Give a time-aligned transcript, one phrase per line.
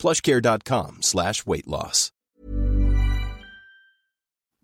[0.00, 2.10] plushcare.com slash weight loss.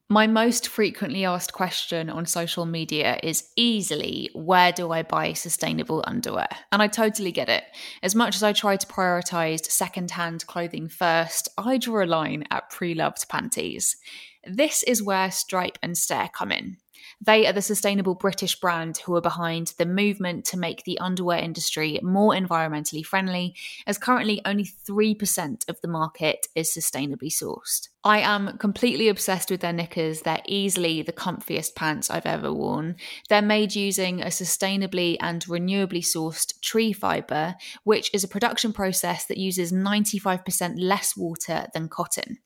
[0.08, 6.04] My most frequently asked question on social media is easily where do I buy sustainable
[6.06, 6.46] underwear?
[6.70, 7.64] And I totally get it.
[8.04, 12.70] As much as I try to prioritize secondhand clothing first, I draw a line at
[12.70, 13.96] pre loved panties.
[14.44, 16.76] This is where Stripe and Stare come in.
[17.20, 21.38] They are the sustainable British brand who are behind the movement to make the underwear
[21.38, 23.54] industry more environmentally friendly,
[23.86, 27.88] as currently only 3% of the market is sustainably sourced.
[28.06, 30.20] I am completely obsessed with their knickers.
[30.20, 32.94] They're easily the comfiest pants I've ever worn.
[33.28, 39.24] They're made using a sustainably and renewably sourced tree fibre, which is a production process
[39.24, 42.38] that uses 95% less water than cotton.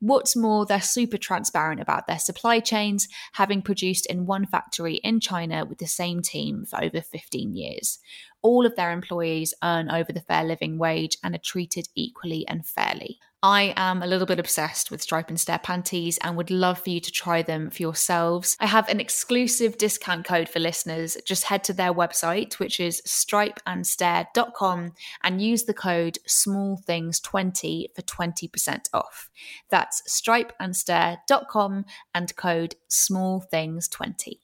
[0.00, 5.20] What's more, they're super transparent about their supply chains, having produced in one factory in
[5.20, 7.98] China with the same team for over 15 years.
[8.42, 12.64] All of their employees earn over the fair living wage and are treated equally and
[12.64, 13.18] fairly.
[13.46, 16.90] I am a little bit obsessed with Stripe and Stare panties and would love for
[16.90, 18.56] you to try them for yourselves.
[18.58, 21.16] I have an exclusive discount code for listeners.
[21.24, 28.88] Just head to their website, which is stripeandstare.com, and use the code smallthings20 for 20%
[28.92, 29.30] off.
[29.70, 31.84] That's stripeandstare.com
[32.16, 34.40] and code smallthings20.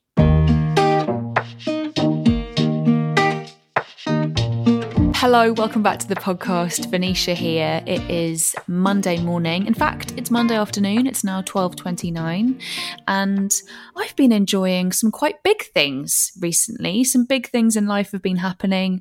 [5.22, 6.90] Hello, welcome back to the podcast.
[6.90, 7.80] Venetia here.
[7.86, 9.68] It is Monday morning.
[9.68, 11.06] In fact, it's Monday afternoon.
[11.06, 12.60] It's now 12:29
[13.06, 13.62] and
[13.96, 17.04] I've been enjoying some quite big things recently.
[17.04, 19.00] Some big things in life have been happening.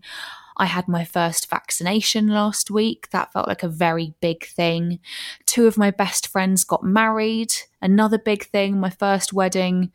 [0.58, 3.10] I had my first vaccination last week.
[3.10, 5.00] That felt like a very big thing.
[5.48, 7.52] Two of my best friends got married.
[7.82, 9.92] Another big thing, my first wedding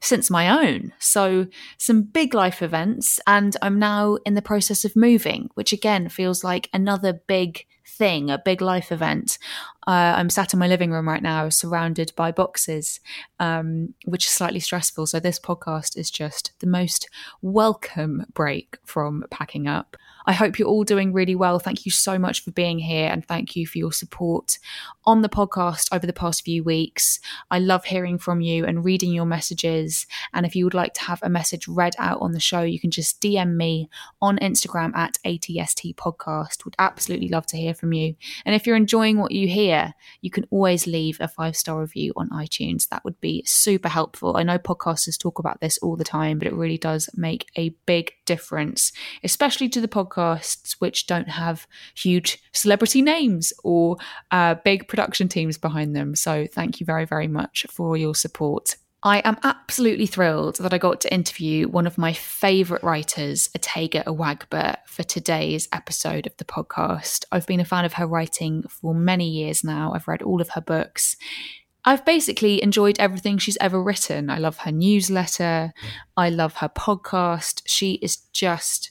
[0.00, 0.92] since my own.
[0.98, 1.46] So,
[1.78, 6.44] some big life events, and I'm now in the process of moving, which again feels
[6.44, 9.38] like another big thing, a big life event.
[9.86, 12.98] Uh, I'm sat in my living room right now, surrounded by boxes,
[13.38, 15.06] um, which is slightly stressful.
[15.06, 17.08] So, this podcast is just the most
[17.40, 19.96] welcome break from packing up.
[20.28, 21.60] I hope you're all doing really well.
[21.60, 24.58] Thank you so much for being here and thank you for your support
[25.04, 27.20] on the podcast over the past few weeks.
[27.52, 30.04] I love hearing from you and reading your messages.
[30.34, 32.80] And if you would like to have a message read out on the show, you
[32.80, 33.88] can just DM me
[34.20, 36.64] on Instagram at ATST Podcast.
[36.64, 38.16] Would absolutely love to hear from you.
[38.44, 39.75] And if you're enjoying what you hear,
[40.20, 42.88] you can always leave a five star review on iTunes.
[42.88, 44.36] That would be super helpful.
[44.36, 47.70] I know podcasters talk about this all the time, but it really does make a
[47.86, 48.92] big difference,
[49.24, 53.96] especially to the podcasts which don't have huge celebrity names or
[54.30, 56.14] uh, big production teams behind them.
[56.14, 58.76] So thank you very, very much for your support.
[59.06, 64.02] I am absolutely thrilled that I got to interview one of my favourite writers, Otegha
[64.02, 67.24] Uwagba, for today's episode of the podcast.
[67.30, 69.92] I've been a fan of her writing for many years now.
[69.94, 71.14] I've read all of her books.
[71.84, 74.28] I've basically enjoyed everything she's ever written.
[74.28, 75.72] I love her newsletter.
[76.16, 77.62] I love her podcast.
[77.64, 78.90] She is just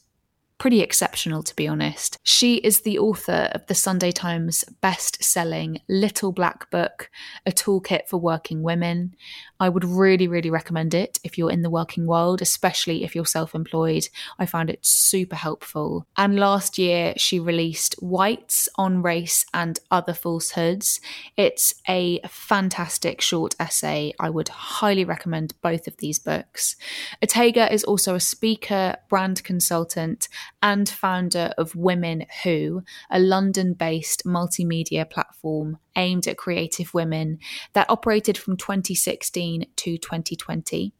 [0.58, 2.18] pretty exceptional, to be honest.
[2.24, 7.10] She is the author of the Sunday Times best selling Little Black Book,
[7.46, 9.16] a toolkit for working women.
[9.60, 13.26] I would really, really recommend it if you're in the working world, especially if you're
[13.26, 14.08] self employed.
[14.40, 16.06] I found it super helpful.
[16.18, 21.00] And last year, she released Whites on Race and Other Falsehoods.
[21.38, 24.14] It's a fantastic short essay.
[24.20, 26.76] I would highly recommend both of these books.
[27.22, 30.28] Otegha is also a speaker, brand consultant,
[30.66, 32.82] and founder of Women Who,
[33.12, 37.38] a London based multimedia platform aimed at creative women
[37.74, 40.92] that operated from 2016 to 2020.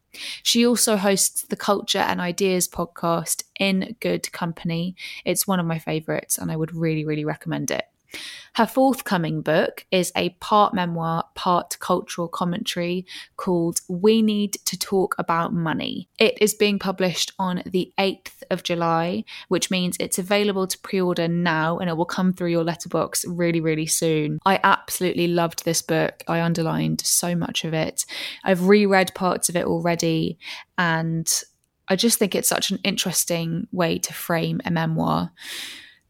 [0.44, 4.94] She also hosts the Culture and Ideas podcast in Good Company.
[5.24, 7.86] It's one of my favorites, and I would really, really recommend it.
[8.54, 13.04] Her forthcoming book is a part memoir, part cultural commentary
[13.36, 16.08] called We Need to Talk About Money.
[16.18, 21.00] It is being published on the 8th of July, which means it's available to pre
[21.00, 24.38] order now and it will come through your letterbox really, really soon.
[24.46, 26.22] I absolutely loved this book.
[26.26, 28.06] I underlined so much of it.
[28.42, 30.38] I've reread parts of it already
[30.78, 31.30] and
[31.88, 35.30] I just think it's such an interesting way to frame a memoir.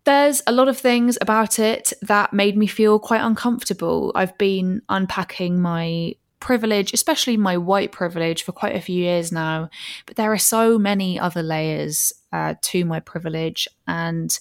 [0.06, 4.12] There's a lot of things about it that made me feel quite uncomfortable.
[4.14, 9.68] I've been unpacking my privilege, especially my white privilege, for quite a few years now.
[10.06, 13.66] But there are so many other layers uh, to my privilege.
[13.88, 14.38] And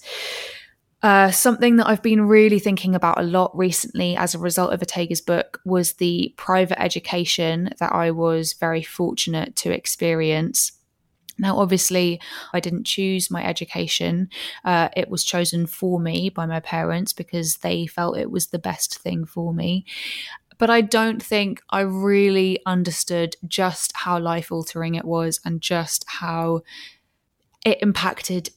[1.02, 4.80] uh, something that I've been really thinking about a lot recently as a result of
[4.80, 10.75] Otegha's book was the private education that I was very fortunate to experience.
[11.38, 12.20] Now, obviously,
[12.52, 14.28] I didn't choose my education.
[14.64, 18.58] Uh, it was chosen for me by my parents because they felt it was the
[18.58, 19.84] best thing for me.
[20.58, 26.04] But I don't think I really understood just how life altering it was and just
[26.08, 26.62] how
[27.64, 28.50] it impacted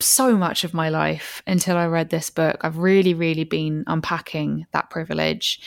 [0.00, 2.58] so much of my life until I read this book.
[2.60, 5.60] I've really, really been unpacking that privilege.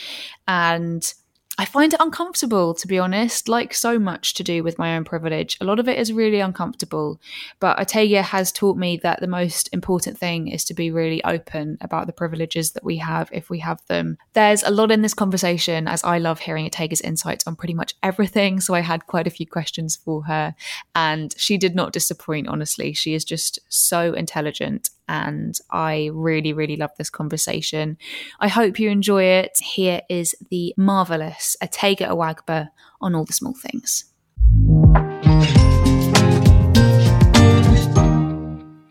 [0.47, 1.13] And
[1.57, 5.03] I find it uncomfortable, to be honest, like so much to do with my own
[5.03, 5.57] privilege.
[5.59, 7.19] A lot of it is really uncomfortable.
[7.59, 11.77] But Otegha has taught me that the most important thing is to be really open
[11.81, 14.17] about the privileges that we have if we have them.
[14.33, 17.95] There's a lot in this conversation, as I love hearing Otegha's insights on pretty much
[18.01, 18.61] everything.
[18.61, 20.55] So I had quite a few questions for her,
[20.95, 22.93] and she did not disappoint, honestly.
[22.93, 27.97] She is just so intelligent and I really, really love this conversation.
[28.39, 29.57] I hope you enjoy it.
[29.61, 32.69] Here is the marvelous Otegha Uwagba
[33.01, 34.05] on all the small things.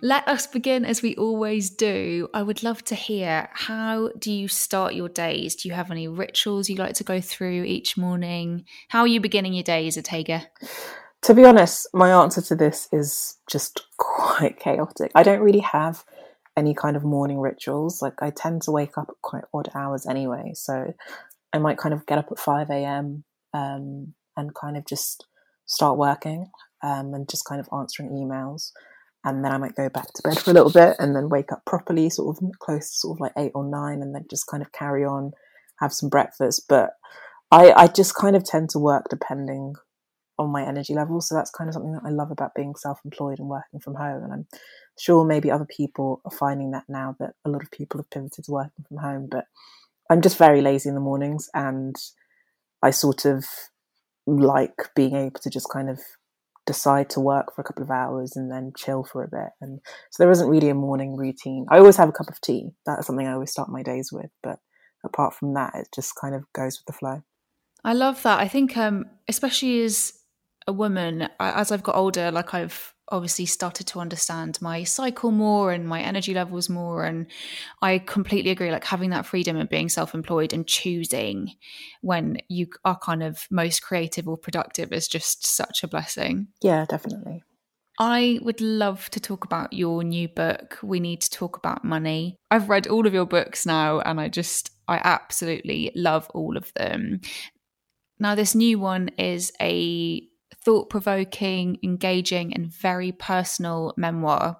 [0.02, 2.28] Let us begin as we always do.
[2.34, 5.54] I would love to hear how do you start your days?
[5.54, 8.66] Do you have any rituals you like to go through each morning?
[8.88, 10.46] How are you beginning your days, Otegha?
[11.22, 15.12] To be honest, my answer to this is just quite chaotic.
[15.14, 16.04] I don't really have
[16.56, 18.00] any kind of morning rituals.
[18.00, 20.94] Like I tend to wake up at quite odd hours anyway, so
[21.52, 23.24] I might kind of get up at five a.m.
[23.52, 25.26] Um, and kind of just
[25.66, 26.46] start working
[26.82, 28.70] um, and just kind of answering emails,
[29.24, 31.52] and then I might go back to bed for a little bit and then wake
[31.52, 34.46] up properly, sort of close to sort of like eight or nine, and then just
[34.46, 35.32] kind of carry on,
[35.80, 36.64] have some breakfast.
[36.68, 36.90] But
[37.50, 39.74] I, I just kind of tend to work depending
[40.40, 41.20] on my energy level.
[41.20, 43.94] So that's kind of something that I love about being self employed and working from
[43.94, 44.24] home.
[44.24, 44.46] And I'm
[44.98, 48.44] sure maybe other people are finding that now that a lot of people have pivoted
[48.44, 49.28] to working from home.
[49.30, 49.44] But
[50.08, 51.94] I'm just very lazy in the mornings and
[52.82, 53.44] I sort of
[54.26, 56.00] like being able to just kind of
[56.66, 59.50] decide to work for a couple of hours and then chill for a bit.
[59.60, 61.66] And so there isn't really a morning routine.
[61.68, 62.70] I always have a cup of tea.
[62.86, 64.30] That's something I always start my days with.
[64.42, 64.58] But
[65.04, 67.22] apart from that, it just kind of goes with the flow.
[67.84, 68.38] I love that.
[68.40, 70.19] I think, um, especially as
[70.66, 75.72] a woman, as I've got older, like I've obviously started to understand my cycle more
[75.72, 77.04] and my energy levels more.
[77.04, 77.26] And
[77.82, 78.70] I completely agree.
[78.70, 81.54] Like having that freedom of being self employed and choosing
[82.02, 86.48] when you are kind of most creative or productive is just such a blessing.
[86.62, 87.42] Yeah, definitely.
[87.98, 90.78] I would love to talk about your new book.
[90.82, 92.38] We need to talk about money.
[92.50, 96.72] I've read all of your books now and I just, I absolutely love all of
[96.74, 97.20] them.
[98.18, 100.22] Now, this new one is a
[100.64, 104.58] thought provoking, engaging, and very personal memoir.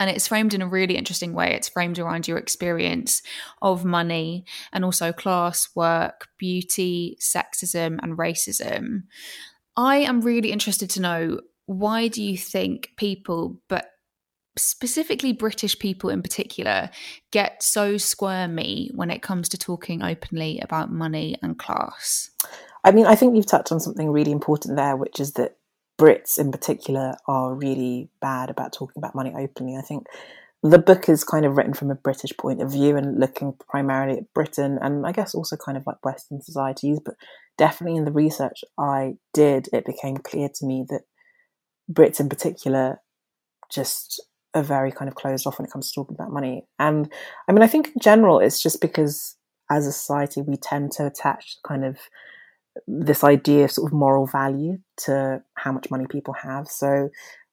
[0.00, 1.54] And it's framed in a really interesting way.
[1.54, 3.22] It's framed around your experience
[3.60, 9.02] of money and also class, work, beauty, sexism, and racism.
[9.76, 13.90] I am really interested to know why do you think people, but
[14.56, 16.90] specifically British people in particular,
[17.30, 22.30] get so squirmy when it comes to talking openly about money and class?
[22.84, 25.56] I mean, I think you've touched on something really important there, which is that
[25.98, 29.76] Brits in particular are really bad about talking about money openly.
[29.76, 30.06] I think
[30.62, 34.18] the book is kind of written from a British point of view and looking primarily
[34.18, 37.14] at Britain and I guess also kind of like Western societies, but
[37.58, 41.02] definitely in the research I did, it became clear to me that
[41.92, 43.00] Brits in particular
[43.72, 44.22] just
[44.54, 46.66] are very kind of closed off when it comes to talking about money.
[46.78, 47.12] And
[47.48, 49.36] I mean, I think in general, it's just because
[49.70, 51.98] as a society we tend to attach kind of
[52.86, 56.68] this idea of sort of moral value to how much money people have.
[56.68, 57.10] So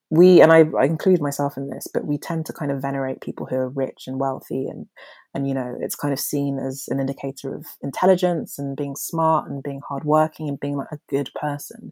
[0.10, 3.22] we, and I, I, include myself in this, but we tend to kind of venerate
[3.22, 4.88] people who are rich and wealthy, and
[5.36, 9.50] and you know it's kind of seen as an indicator of intelligence and being smart
[9.50, 11.92] and being hardworking and being like a good person.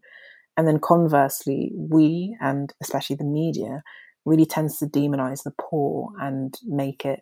[0.55, 3.84] And then conversely, we and especially the media
[4.25, 7.22] really tends to demonize the poor and make it,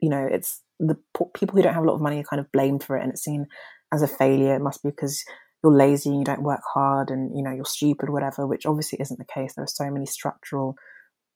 [0.00, 0.96] you know, it's the
[1.34, 3.12] people who don't have a lot of money are kind of blamed for it, and
[3.12, 3.46] it's seen
[3.92, 4.54] as a failure.
[4.54, 5.24] It must be because
[5.62, 8.46] you're lazy and you don't work hard and you know you're stupid, whatever.
[8.46, 9.54] Which obviously isn't the case.
[9.54, 10.76] There are so many structural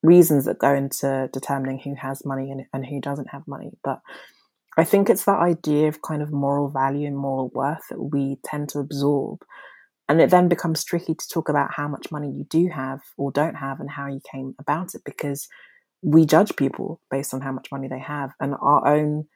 [0.02, 3.70] reasons that go into determining who has money and, and who doesn't have money.
[3.84, 4.00] But
[4.76, 8.38] I think it's that idea of kind of moral value and moral worth that we
[8.44, 9.40] tend to absorb.
[10.08, 13.30] And it then becomes tricky to talk about how much money you do have or
[13.30, 15.48] don't have and how you came about it because
[16.02, 19.26] we judge people based on how much money they have, and our own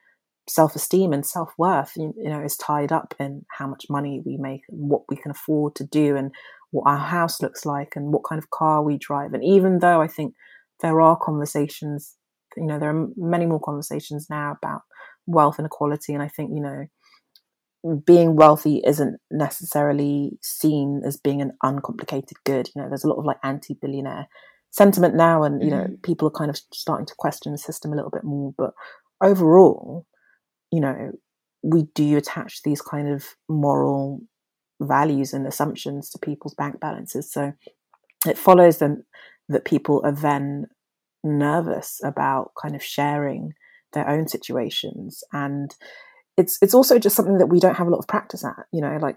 [0.48, 4.62] self-esteem and self-worth you, you know is tied up in how much money we make
[4.68, 6.32] and what we can afford to do and
[6.70, 9.32] what our house looks like and what kind of car we drive.
[9.32, 10.34] And even though i think
[10.82, 12.16] there are conversations
[12.56, 14.82] you know there are many more conversations now about
[15.26, 16.86] wealth inequality and i think you know
[17.94, 22.68] being wealthy isn't necessarily seen as being an uncomplicated good.
[22.74, 24.28] You know there's a lot of like anti-billionaire
[24.70, 25.94] sentiment now and you know mm-hmm.
[26.02, 28.52] people are kind of starting to question the system a little bit more.
[28.56, 28.72] But
[29.22, 30.06] overall
[30.70, 31.12] you know,
[31.62, 34.20] we do attach these kind of moral
[34.80, 37.30] values and assumptions to people's bank balances.
[37.30, 37.52] So
[38.26, 39.04] it follows them
[39.48, 40.66] that people are then
[41.24, 43.52] nervous about kind of sharing
[43.92, 45.74] their own situations and
[46.36, 48.80] it's it's also just something that we don't have a lot of practice at you
[48.80, 49.16] know like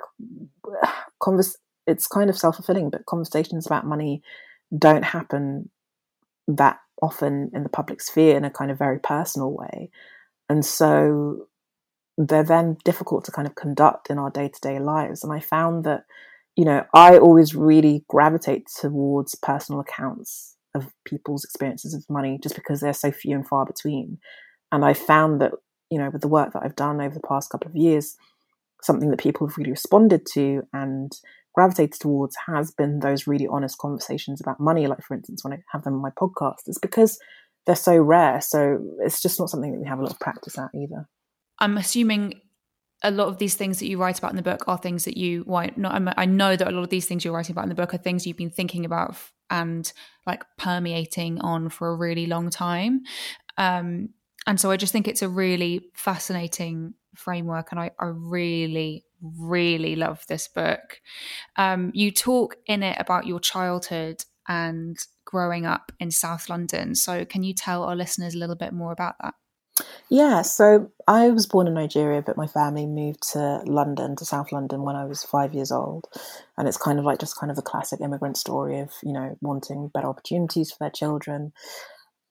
[1.22, 4.22] converse it's kind of self-fulfilling but conversations about money
[4.78, 5.70] don't happen
[6.48, 9.90] that often in the public sphere in a kind of very personal way
[10.50, 11.48] and so
[12.18, 15.24] they're then difficult to kind of conduct in our day-to-day lives.
[15.24, 16.04] And i found that
[16.56, 22.56] you know i always really gravitate towards personal accounts of people's experiences of money just
[22.56, 24.20] because they're so few and far between.
[24.72, 25.54] And i found that
[25.90, 28.18] you know with the work that i've done over the past couple of years
[28.82, 31.12] something that people have really responded to and
[31.54, 34.88] gravitated towards has been those really honest conversations about money.
[34.88, 37.20] Like for instance when i have them on my podcast it's because
[37.70, 38.42] they're so rare.
[38.42, 41.08] So it's just not something that we have a lot of practice at either.
[41.60, 42.42] I'm assuming
[43.04, 45.18] a lot of these things that you write about in the book are things that
[45.18, 47.70] you why not I know that a lot of these things you're writing about in
[47.70, 49.16] the book are things you've been thinking about
[49.52, 49.94] and
[50.26, 53.04] like permeating on for a really long time
[53.58, 54.10] um,
[54.48, 59.96] and so I just think it's a really fascinating framework and I, I really really
[59.96, 61.00] love this book
[61.56, 66.96] um, you talk in it about your childhood and growing up in South London.
[66.96, 69.36] So, can you tell our listeners a little bit more about that?
[70.10, 74.52] Yeah, so I was born in Nigeria, but my family moved to London, to South
[74.52, 76.08] London, when I was five years old.
[76.58, 79.38] And it's kind of like just kind of a classic immigrant story of, you know,
[79.42, 81.54] wanting better opportunities for their children.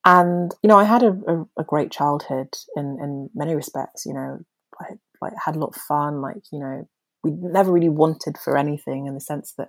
[0.05, 4.13] And, you know, I had a, a, a great childhood in, in many respects, you
[4.13, 4.41] know,
[4.81, 6.89] I like had a lot of fun, like, you know,
[7.25, 9.69] we never really wanted for anything in the sense that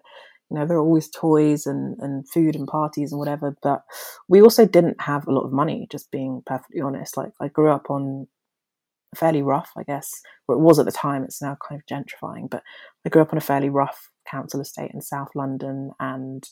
[0.49, 3.83] you know, there are always toys and, and food and parties and whatever, but
[4.27, 7.17] we also didn't have a lot of money, just being perfectly honest.
[7.17, 8.27] Like I grew up on
[9.15, 12.49] fairly rough, I guess, or it was at the time, it's now kind of gentrifying,
[12.49, 12.63] but
[13.05, 16.47] I grew up on a fairly rough council estate in South London and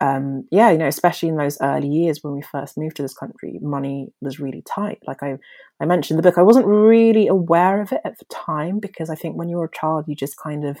[0.00, 3.14] um, yeah, you know, especially in those early years when we first moved to this
[3.14, 4.98] country, money was really tight.
[5.06, 5.38] Like I,
[5.80, 9.08] I mentioned in the book, I wasn't really aware of it at the time because
[9.08, 10.78] I think when you're a child, you just kind of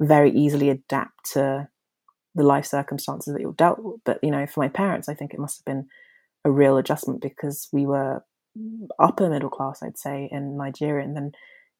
[0.00, 1.68] very easily adapt to
[2.34, 4.00] the life circumstances that you're dealt with.
[4.04, 5.88] But you know, for my parents, I think it must have been
[6.44, 8.22] a real adjustment because we were
[8.98, 11.32] upper middle class, I'd say, in Nigeria, and then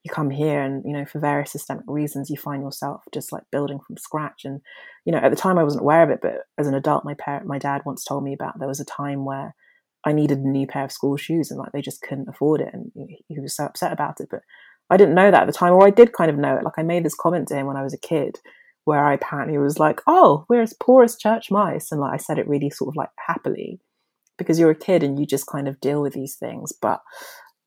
[0.05, 3.43] you come here and you know for various systemic reasons you find yourself just like
[3.50, 4.61] building from scratch and
[5.05, 7.14] you know at the time i wasn't aware of it but as an adult my
[7.14, 9.55] parent my dad once told me about there was a time where
[10.05, 12.73] i needed a new pair of school shoes and like they just couldn't afford it
[12.73, 14.40] and he was so upset about it but
[14.88, 16.78] i didn't know that at the time or i did kind of know it like
[16.78, 18.38] i made this comment to him when i was a kid
[18.88, 22.16] where I apparently was like, "Oh, we're as poor as church mice," and like I
[22.16, 23.80] said it really sort of like happily
[24.38, 26.73] because you're a kid and you just kind of deal with these things.
[26.73, 27.02] But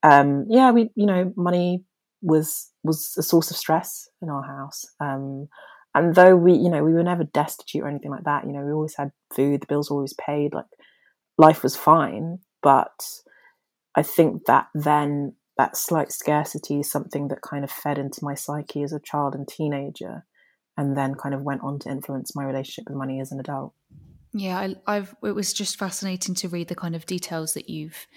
[0.01, 1.85] um, yeah, we you know money
[2.23, 4.83] was was a source of stress in our house.
[4.99, 5.47] Um,
[5.93, 8.65] and though we you know we were never destitute or anything like that, you know
[8.65, 10.65] we always had food, the bills were always paid, like
[11.37, 12.39] life was fine.
[12.63, 12.99] But
[13.95, 18.33] I think that then that slight scarcity is something that kind of fed into my
[18.33, 20.25] psyche as a child and teenager
[20.77, 23.73] and then kind of went on to influence my relationship with money as an adult.
[24.33, 28.07] Yeah, I, have It was just fascinating to read the kind of details that you've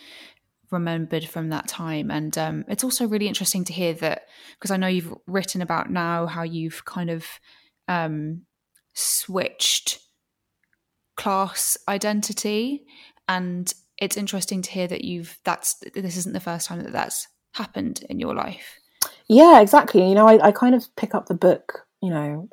[0.70, 4.22] remembered from that time, and um, it's also really interesting to hear that
[4.54, 7.26] because I know you've written about now how you've kind of
[7.88, 8.42] um,
[8.94, 9.98] switched
[11.16, 12.84] class identity,
[13.28, 17.26] and it's interesting to hear that you've that's this isn't the first time that that's
[17.54, 18.78] happened in your life.
[19.28, 20.08] Yeah, exactly.
[20.08, 22.48] You know, I, I kind of pick up the book you know,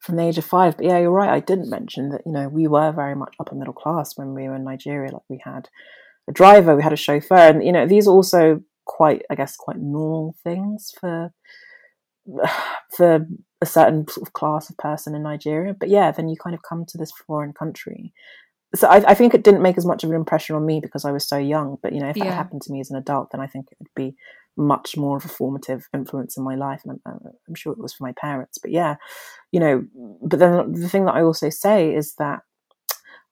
[0.00, 0.76] from the age of five.
[0.76, 1.30] But yeah, you're right.
[1.30, 4.48] I didn't mention that, you know, we were very much upper middle class when we
[4.48, 5.12] were in Nigeria.
[5.12, 5.68] Like we had
[6.28, 9.56] a driver, we had a chauffeur, and you know, these are also quite, I guess,
[9.56, 11.32] quite normal things for
[12.96, 13.26] for
[13.60, 15.74] a certain sort of class of person in Nigeria.
[15.78, 18.12] But yeah, then you kind of come to this foreign country.
[18.74, 21.04] So I, I think it didn't make as much of an impression on me because
[21.04, 21.78] I was so young.
[21.82, 23.78] But you know, if that happened to me as an adult, then I think it
[23.78, 24.16] would be
[24.56, 27.92] much more of a formative influence in my life, and I'm, I'm, sure it was
[27.92, 28.58] for my parents.
[28.58, 28.96] But yeah,
[29.52, 29.84] you know.
[30.22, 32.40] But then the thing that I also say is that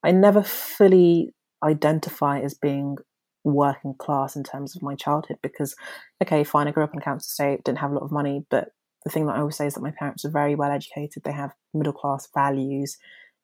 [0.03, 2.97] I never fully identify as being
[3.43, 5.75] working class in terms of my childhood because,
[6.23, 8.45] okay, fine, I grew up in a council estate, didn't have a lot of money,
[8.51, 8.69] but
[9.05, 11.23] the thing that I always say is that my parents are very well educated.
[11.23, 12.97] They have middle class values.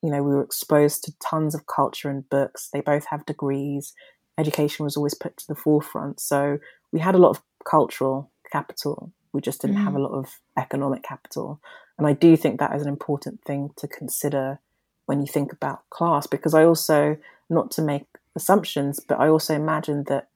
[0.03, 2.71] You know, we were exposed to tons of culture and books.
[2.73, 3.93] They both have degrees.
[4.39, 6.19] Education was always put to the forefront.
[6.19, 6.59] So
[6.93, 9.13] we had a lot of cultural capital.
[9.33, 9.85] We just didn't mm.
[9.85, 11.61] have a lot of economic capital.
[11.99, 14.59] And I do think that is an important thing to consider
[15.07, 17.17] when you think about class, because I also,
[17.49, 20.29] not to make assumptions, but I also imagine that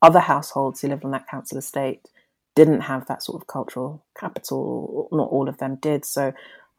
[0.00, 2.08] other households who lived on that council estate
[2.54, 5.08] didn't have that sort of cultural capital.
[5.10, 6.04] Not all of them did.
[6.04, 6.32] So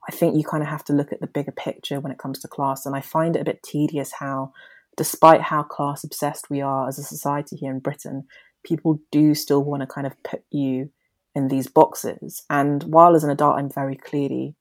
[0.07, 2.39] I think you kind of have to look at the bigger picture when it comes
[2.39, 2.85] to class.
[2.85, 4.53] And I find it a bit tedious how,
[4.97, 8.27] despite how class obsessed we are as a society here in Britain,
[8.63, 10.89] people do still want to kind of put you
[11.35, 12.43] in these boxes.
[12.49, 14.55] And while as an adult, I'm very clearly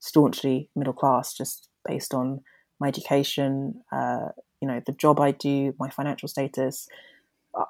[0.00, 2.40] staunchly middle class, just based on
[2.80, 4.28] my education, uh,
[4.60, 6.88] you know, the job I do, my financial status.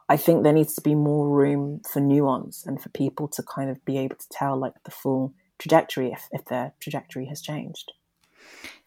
[0.09, 3.71] I think there needs to be more room for nuance and for people to kind
[3.71, 7.93] of be able to tell like the full trajectory if, if their trajectory has changed.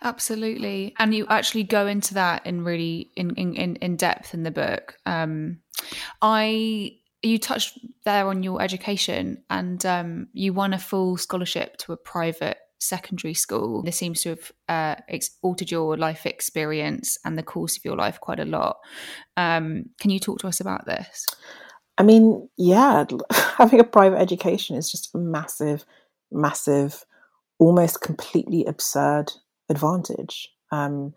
[0.01, 0.93] Absolutely.
[1.00, 4.96] And you actually go into that in really in in, in depth in the book.
[5.05, 5.60] Um
[6.22, 11.91] I you touched there on your education and um, you won a full scholarship to
[11.91, 13.81] a private secondary school.
[13.84, 14.96] This seems to have uh,
[15.41, 18.77] altered your life experience and the course of your life quite a lot.
[19.36, 21.25] Um, can you talk to us about this?
[21.98, 25.86] I mean, yeah, having a private education is just a massive,
[26.31, 27.03] massive,
[27.57, 29.34] almost completely absurd
[29.69, 30.50] advantage.
[30.72, 31.13] Um,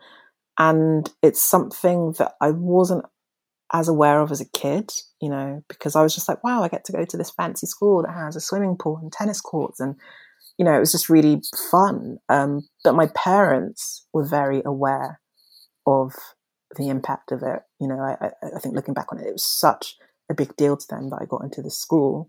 [0.59, 3.05] and it's something that I wasn't
[3.73, 6.69] as aware of as a kid, you know, because I was just like, wow, I
[6.69, 9.81] get to go to this fancy school that has a swimming pool and tennis courts
[9.81, 9.97] and
[10.61, 12.19] you know, it was just really fun.
[12.29, 15.19] Um, but my parents were very aware
[15.87, 16.13] of
[16.77, 17.61] the impact of it.
[17.81, 19.97] You know, I, I, think looking back on it, it was such
[20.31, 22.29] a big deal to them that I got into the school.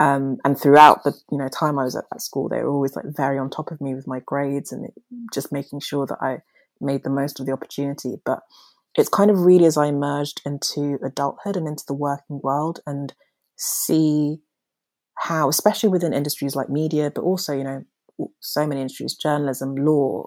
[0.00, 2.96] Um, and throughout the you know time I was at that school, they were always
[2.96, 4.90] like very on top of me with my grades and
[5.32, 6.38] just making sure that I
[6.80, 8.16] made the most of the opportunity.
[8.24, 8.40] But
[8.96, 13.12] it's kind of really as I emerged into adulthood and into the working world and
[13.56, 14.38] see
[15.18, 17.84] how, especially within industries like media, but also, you know,
[18.40, 20.26] so many industries, journalism, law,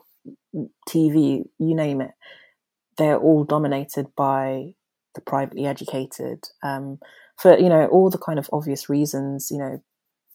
[0.90, 2.12] TV, you name it,
[2.98, 4.74] they're all dominated by
[5.14, 6.44] the privately educated.
[6.64, 7.00] Um,
[7.38, 9.82] for, you know, all the kind of obvious reasons, you know,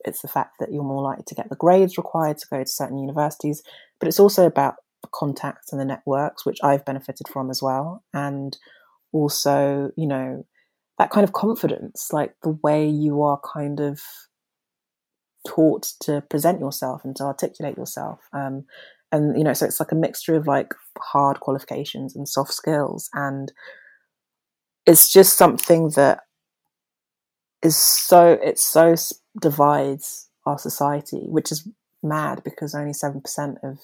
[0.04, 2.70] it's the fact that you're more likely to get the grades required to go to
[2.70, 3.62] certain universities,
[3.98, 4.74] but it's also about
[5.08, 8.04] contacts and the networks, which I've benefited from as well.
[8.12, 8.56] And
[9.12, 10.46] also, you know,
[10.98, 14.00] that kind of confidence, like the way you are kind of
[15.46, 18.20] taught to present yourself and to articulate yourself.
[18.32, 18.64] Um,
[19.12, 23.08] and you know, so it's like a mixture of like hard qualifications and soft skills,
[23.12, 23.52] and
[24.86, 26.20] it's just something that
[27.62, 28.94] is so it so
[29.40, 31.66] divides our society, which is
[32.02, 33.78] mad because only seven percent of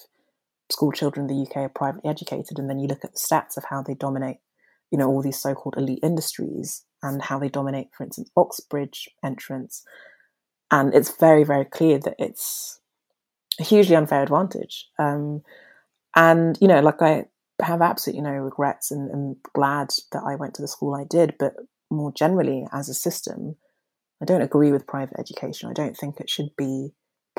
[0.71, 3.57] school children in the UK are privately educated, and then you look at the stats
[3.57, 4.37] of how they dominate,
[4.91, 9.83] you know, all these so-called elite industries and how they dominate, for instance, Oxbridge entrance.
[10.71, 12.79] And it's very very clear that it's
[13.59, 14.87] a hugely unfair advantage.
[14.99, 15.43] Um,
[16.15, 17.25] and you know like i
[17.61, 21.35] have absolutely no regrets and, and glad that i went to the school i did
[21.39, 21.53] but
[21.89, 23.55] more generally as a system
[24.21, 25.69] i don't agree with private education.
[25.69, 26.89] I don't think it should be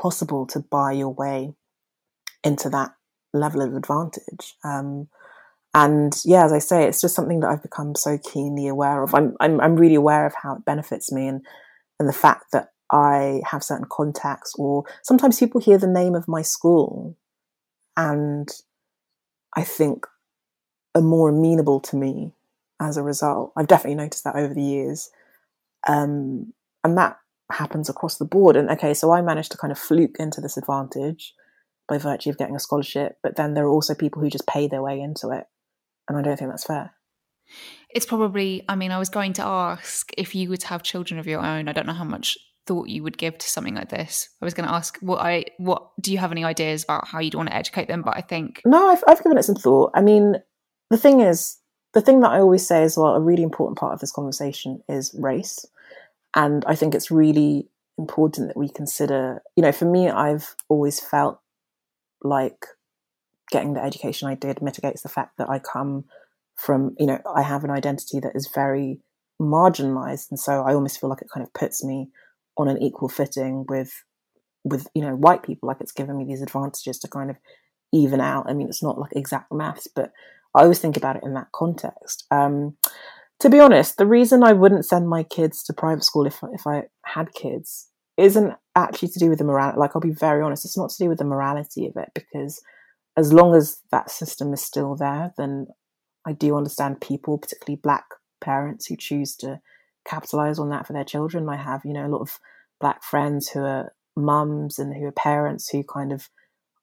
[0.00, 1.54] possible to buy your way
[2.44, 2.92] into that
[3.32, 5.08] level of advantage um,
[5.74, 9.14] and yeah as i say it's just something that i've become so keenly aware of
[9.14, 11.44] i'm i'm, I'm really aware of how it benefits me and
[11.98, 16.28] and the fact that I have certain contacts, or sometimes people hear the name of
[16.28, 17.16] my school
[17.96, 18.48] and
[19.54, 20.06] I think
[20.94, 22.32] are more amenable to me
[22.80, 23.52] as a result.
[23.56, 25.10] I've definitely noticed that over the years.
[25.86, 27.18] Um, and that
[27.50, 28.56] happens across the board.
[28.56, 31.34] And okay, so I managed to kind of fluke into this advantage
[31.88, 34.68] by virtue of getting a scholarship, but then there are also people who just pay
[34.68, 35.44] their way into it.
[36.08, 36.92] And I don't think that's fair.
[37.90, 41.26] It's probably, I mean, I was going to ask if you would have children of
[41.26, 41.68] your own.
[41.68, 42.36] I don't know how much
[42.68, 44.28] thought you would give to something like this?
[44.40, 47.18] I was going to ask what I what do you have any ideas about how
[47.18, 48.02] you'd want to educate them?
[48.02, 49.90] But I think no, I've I've given it some thought.
[49.94, 50.36] I mean,
[50.90, 51.58] the thing is,
[51.94, 54.82] the thing that I always say as well, a really important part of this conversation
[54.88, 55.64] is race,
[56.36, 59.42] and I think it's really important that we consider.
[59.56, 61.40] You know, for me, I've always felt
[62.22, 62.66] like
[63.50, 66.04] getting the education I did mitigates the fact that I come
[66.54, 69.00] from, you know, I have an identity that is very
[69.40, 72.08] marginalized, and so I almost feel like it kind of puts me
[72.56, 74.04] on an equal footing with
[74.64, 77.36] with you know white people like it's given me these advantages to kind of
[77.92, 80.12] even out i mean it's not like exact maths but
[80.54, 82.26] I always think about it in that context.
[82.30, 82.76] Um,
[83.40, 86.66] to be honest, the reason I wouldn't send my kids to private school if if
[86.66, 89.78] I had kids isn't actually to do with the morality.
[89.78, 92.60] Like I'll be very honest, it's not to do with the morality of it because
[93.16, 95.66] as long as that system is still there, then
[96.26, 98.04] I do understand people, particularly black
[98.40, 99.60] parents, who choose to
[100.06, 101.48] capitalize on that for their children.
[101.48, 102.38] I have, you know, a lot of
[102.80, 106.28] black friends who are mums and who are parents who kind of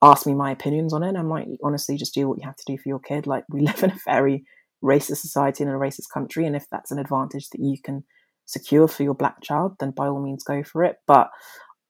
[0.01, 1.15] ask me my opinions on it.
[1.15, 3.27] I'm like, honestly, just do what you have to do for your kid.
[3.27, 4.45] Like we live in a very
[4.83, 8.03] racist society in a racist country, and if that's an advantage that you can
[8.45, 10.97] secure for your black child, then by all means go for it.
[11.07, 11.29] But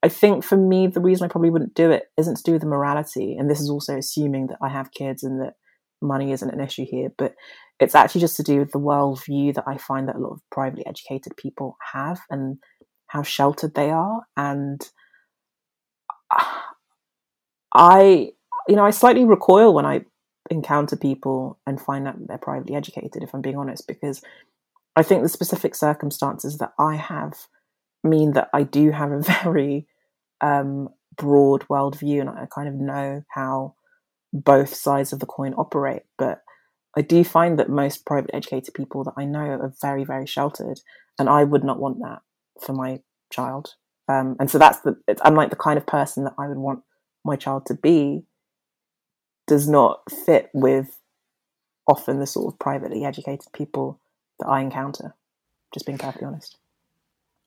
[0.06, 2.62] I think for me, the reason I probably wouldn't do it isn't to do with
[2.62, 5.54] the morality, and this is also assuming that I have kids and that
[6.00, 7.34] money isn't an issue here, but
[7.80, 10.42] it's actually just to do with the worldview that I find that a lot of
[10.52, 12.60] privately educated people have and
[13.08, 14.22] how sheltered they are.
[14.38, 14.88] And
[17.74, 18.30] I,
[18.68, 20.02] you know, I slightly recoil when I
[20.52, 24.22] encounter people and find out that they're privately educated, if I'm being honest, because
[24.96, 27.48] I think the specific circumstances that I have
[28.04, 29.88] mean that I do have a very
[30.42, 33.76] um, broad worldview and I kind of know how
[34.34, 36.04] both sides of the coin operate.
[36.18, 36.42] But
[36.98, 40.80] I do find that most private educated people that I know are very, very sheltered,
[41.20, 42.22] and I would not want that
[42.62, 43.76] for my child.
[44.08, 46.84] Um, and so that's the I'm like the kind of person that I would want
[47.24, 48.26] my child to be
[49.48, 50.98] does not fit with
[51.88, 54.00] often the sort of privately educated people
[54.40, 55.16] that I encounter.
[55.74, 56.58] Just being perfectly honest.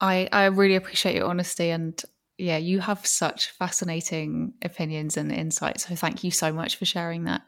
[0.00, 2.00] I I really appreciate your honesty and
[2.38, 5.86] yeah, you have such fascinating opinions and insights.
[5.86, 7.42] So thank you so much for sharing that.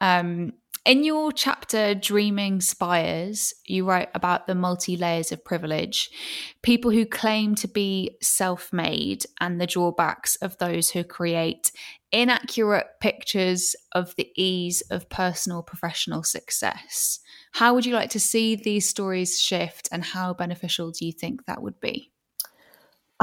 [0.00, 6.10] Um, in your chapter, Dreaming Spires, you write about the multi layers of privilege,
[6.62, 11.70] people who claim to be self made, and the drawbacks of those who create
[12.10, 17.20] inaccurate pictures of the ease of personal professional success.
[17.52, 21.44] How would you like to see these stories shift, and how beneficial do you think
[21.44, 22.11] that would be?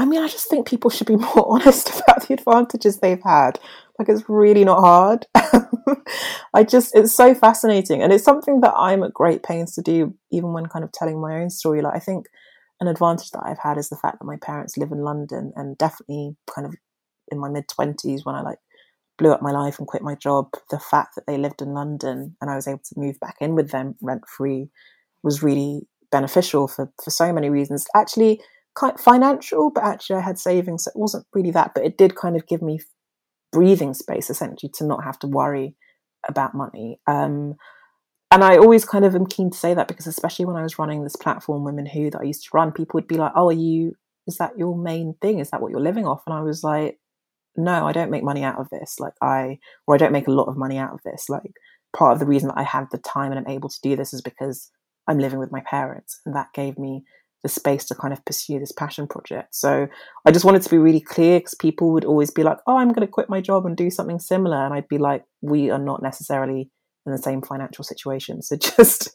[0.00, 3.60] I mean, I just think people should be more honest about the advantages they've had.
[3.98, 5.26] Like, it's really not hard.
[6.54, 8.02] I just, it's so fascinating.
[8.02, 11.20] And it's something that I'm at great pains to do, even when kind of telling
[11.20, 11.82] my own story.
[11.82, 12.28] Like, I think
[12.80, 15.76] an advantage that I've had is the fact that my parents live in London and
[15.76, 16.74] definitely kind of
[17.30, 18.58] in my mid 20s when I like
[19.18, 22.38] blew up my life and quit my job, the fact that they lived in London
[22.40, 24.70] and I was able to move back in with them rent free
[25.22, 27.86] was really beneficial for, for so many reasons.
[27.94, 28.40] Actually,
[28.98, 32.36] financial, but actually I had savings, so it wasn't really that, but it did kind
[32.36, 32.80] of give me
[33.52, 35.74] breathing space essentially to not have to worry
[36.28, 37.00] about money.
[37.06, 37.56] Um,
[38.30, 40.78] and I always kind of am keen to say that because especially when I was
[40.78, 43.48] running this platform, Women Who, that I used to run, people would be like, "Oh,
[43.48, 43.94] are you?
[44.26, 45.40] Is that your main thing?
[45.40, 47.00] Is that what you're living off?" And I was like,
[47.56, 49.00] "No, I don't make money out of this.
[49.00, 51.28] Like I, or I don't make a lot of money out of this.
[51.28, 51.52] Like
[51.92, 54.12] part of the reason that I have the time and I'm able to do this
[54.14, 54.70] is because
[55.08, 57.04] I'm living with my parents, and that gave me
[57.42, 59.54] the space to kind of pursue this passion project.
[59.54, 59.88] So
[60.26, 62.88] I just wanted to be really clear because people would always be like, oh, I'm
[62.88, 64.64] going to quit my job and do something similar.
[64.64, 66.70] And I'd be like, we are not necessarily
[67.06, 68.42] in the same financial situation.
[68.42, 69.10] So just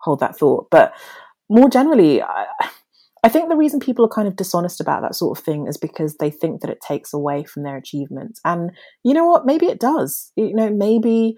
[0.00, 0.68] hold that thought.
[0.70, 0.92] But
[1.48, 2.46] more generally, I,
[3.22, 5.78] I think the reason people are kind of dishonest about that sort of thing is
[5.78, 8.40] because they think that it takes away from their achievements.
[8.44, 8.72] And
[9.02, 9.46] you know what?
[9.46, 10.32] Maybe it does.
[10.36, 11.36] You know, maybe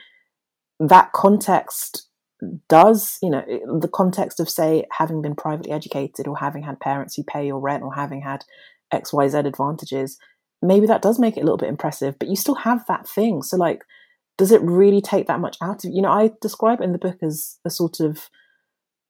[0.81, 2.09] that context
[2.69, 3.43] does, you know,
[3.81, 7.61] the context of, say, having been privately educated or having had parents who pay your
[7.61, 8.45] rent or having had
[8.93, 10.19] XYZ advantages,
[10.63, 13.43] maybe that does make it a little bit impressive, but you still have that thing.
[13.43, 13.83] So, like,
[14.39, 15.97] does it really take that much out of you?
[15.97, 16.03] you?
[16.03, 18.29] know, I describe it in the book as a sort of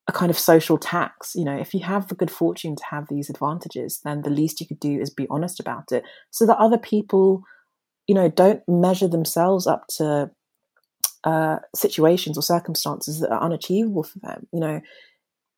[0.09, 1.35] a kind of social tax.
[1.35, 4.61] You know, if you have the good fortune to have these advantages, then the least
[4.61, 7.43] you could do is be honest about it so that other people,
[8.07, 10.31] you know, don't measure themselves up to
[11.25, 14.47] uh, situations or circumstances that are unachievable for them.
[14.53, 14.81] You know,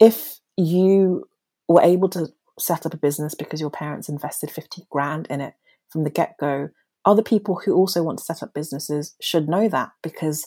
[0.01, 1.29] if you
[1.68, 5.55] were able to set up a business because your parents invested 50 grand in it
[5.90, 6.71] from the get go,
[7.05, 10.47] other people who also want to set up businesses should know that because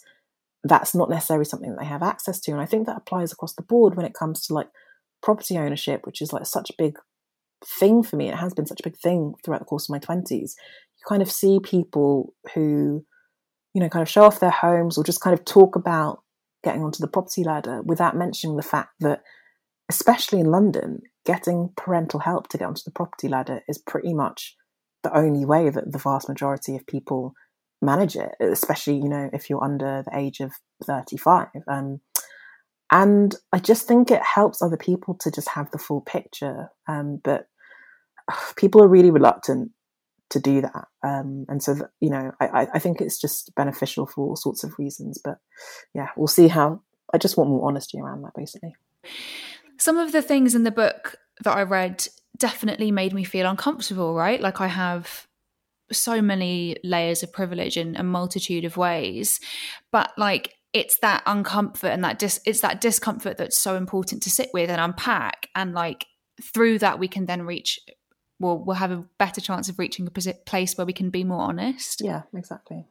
[0.64, 2.52] that's not necessarily something that they have access to.
[2.52, 4.68] And I think that applies across the board when it comes to like
[5.24, 6.98] property ownership, which is like such a big
[7.66, 8.28] thing for me.
[8.28, 10.32] It has been such a big thing throughout the course of my 20s.
[10.32, 13.06] You kind of see people who
[13.74, 16.24] you know, kind of show off their homes or just kind of talk about
[16.64, 19.22] getting onto the property ladder without mentioning the fact that,
[19.90, 24.56] especially in London, getting parental help to get onto the property ladder is pretty much
[25.04, 27.34] the only way that the vast majority of people
[27.82, 30.52] manage it, especially, you know, if you're under the age of
[30.84, 31.48] 35.
[31.68, 32.02] Um,
[32.92, 36.70] and I just think it helps other people to just have the full picture.
[36.88, 37.48] Um, but
[38.56, 39.72] people are really reluctant
[40.32, 40.88] to do that.
[41.04, 44.64] Um, and so, that, you know, I, I think it's just beneficial for all sorts
[44.64, 45.20] of reasons.
[45.24, 45.38] But
[45.94, 46.82] yeah, we'll see how.
[47.14, 48.74] I just want more honesty around that, basically.
[49.78, 54.16] Some of the things in the book that I read definitely made me feel uncomfortable,
[54.16, 54.40] right?
[54.40, 55.28] Like I have
[55.92, 59.40] so many layers of privilege in a multitude of ways.
[59.92, 64.30] But like it's that uncomfort and that dis- it's that discomfort that's so important to
[64.30, 66.06] sit with and unpack and like
[66.42, 67.80] through that we can then reach
[68.42, 71.42] well we'll have a better chance of reaching a place where we can be more
[71.42, 72.02] honest.
[72.04, 72.88] Yeah exactly.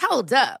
[0.00, 0.60] Hold up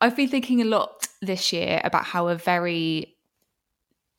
[0.00, 3.16] I've been thinking a lot this year about how a very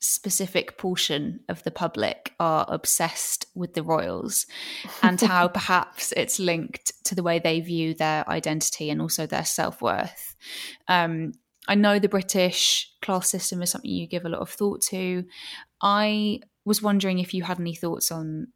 [0.02, 4.46] specific portion of the public are obsessed with the royals
[5.02, 9.44] and how perhaps it's linked to the way they view their identity and also their
[9.44, 10.34] self-worth.
[10.88, 11.32] Um,
[11.68, 15.24] i know the british class system is something you give a lot of thought to.
[15.80, 18.48] I was wondering if you had any thoughts on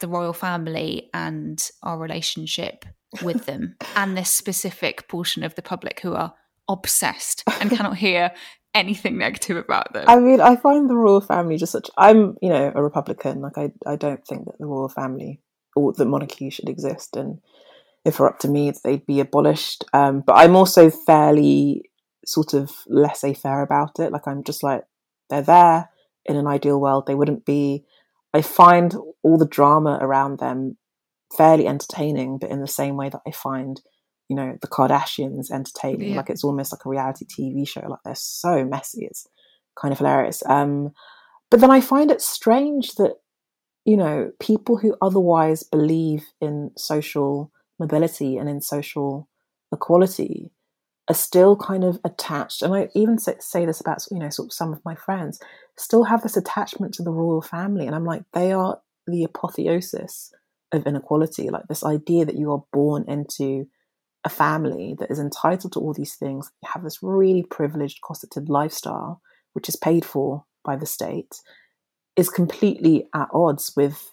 [0.00, 2.86] the royal family and our relationship
[3.22, 6.34] with them and this specific portion of the public who are
[6.68, 8.32] obsessed and cannot hear
[8.74, 10.04] anything negative about them.
[10.06, 11.90] I mean, I find the royal family just such.
[11.96, 13.40] I'm, you know, a Republican.
[13.40, 15.40] Like, I, I don't think that the royal family
[15.74, 17.16] or the monarchy should exist.
[17.16, 17.40] And
[18.04, 19.84] if it were up to me, they'd be abolished.
[19.92, 21.90] Um, but I'm also fairly
[22.24, 24.12] sort of laissez faire about it.
[24.12, 24.84] Like, I'm just like,
[25.30, 25.90] they're there.
[26.26, 27.84] In an ideal world, they wouldn't be.
[28.34, 30.76] I find all the drama around them
[31.36, 33.80] fairly entertaining, but in the same way that I find
[34.28, 36.10] you know the Kardashians entertaining.
[36.10, 36.16] Yeah.
[36.16, 37.86] Like it's almost like a reality TV show.
[37.86, 39.06] Like they're so messy.
[39.06, 39.26] It's
[39.76, 40.42] kind of hilarious.
[40.46, 40.92] Um,
[41.50, 43.16] but then I find it strange that
[43.84, 49.28] you know people who otherwise believe in social mobility and in social
[49.72, 50.50] equality
[51.08, 52.62] are still kind of attached.
[52.62, 55.40] And I even say, say this about you know sort of some of my friends
[55.76, 60.34] still have this attachment to the royal family, and I'm like they are the apotheosis
[60.72, 61.48] of inequality.
[61.48, 63.66] Like this idea that you are born into
[64.24, 69.22] a family that is entitled to all these things, have this really privileged, cosseted lifestyle,
[69.52, 71.40] which is paid for by the state,
[72.16, 74.12] is completely at odds with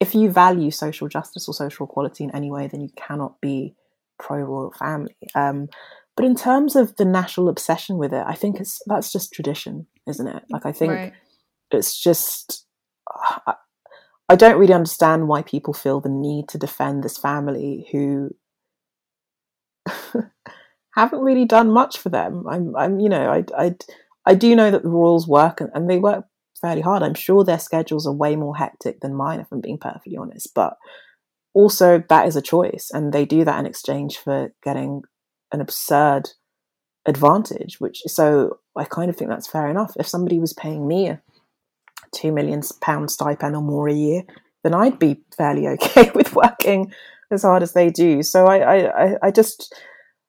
[0.00, 3.74] if you value social justice or social equality in any way, then you cannot be
[4.18, 5.14] pro royal family.
[5.36, 5.68] Um,
[6.16, 9.86] but in terms of the national obsession with it, I think it's that's just tradition,
[10.08, 10.42] isn't it?
[10.50, 11.12] Like I think right.
[11.70, 12.66] it's just.
[13.46, 13.54] I,
[14.28, 18.30] I don't really understand why people feel the need to defend this family who
[20.94, 22.44] haven't really done much for them.
[22.48, 23.74] I'm, I'm, you know, I, I,
[24.26, 26.24] I do know that the Royals work and, and they work
[26.60, 27.02] fairly hard.
[27.02, 30.54] I'm sure their schedules are way more hectic than mine, if I'm being perfectly honest.
[30.54, 30.76] But
[31.54, 35.02] also, that is a choice, and they do that in exchange for getting
[35.52, 36.30] an absurd
[37.04, 37.78] advantage.
[37.78, 39.92] Which so I kind of think that's fair enough.
[39.98, 41.20] If somebody was paying me a
[42.14, 44.22] two million pound stipend or more a year,
[44.62, 46.92] then I'd be fairly okay with working
[47.30, 48.22] as hard as they do.
[48.22, 49.74] So I, I, I just,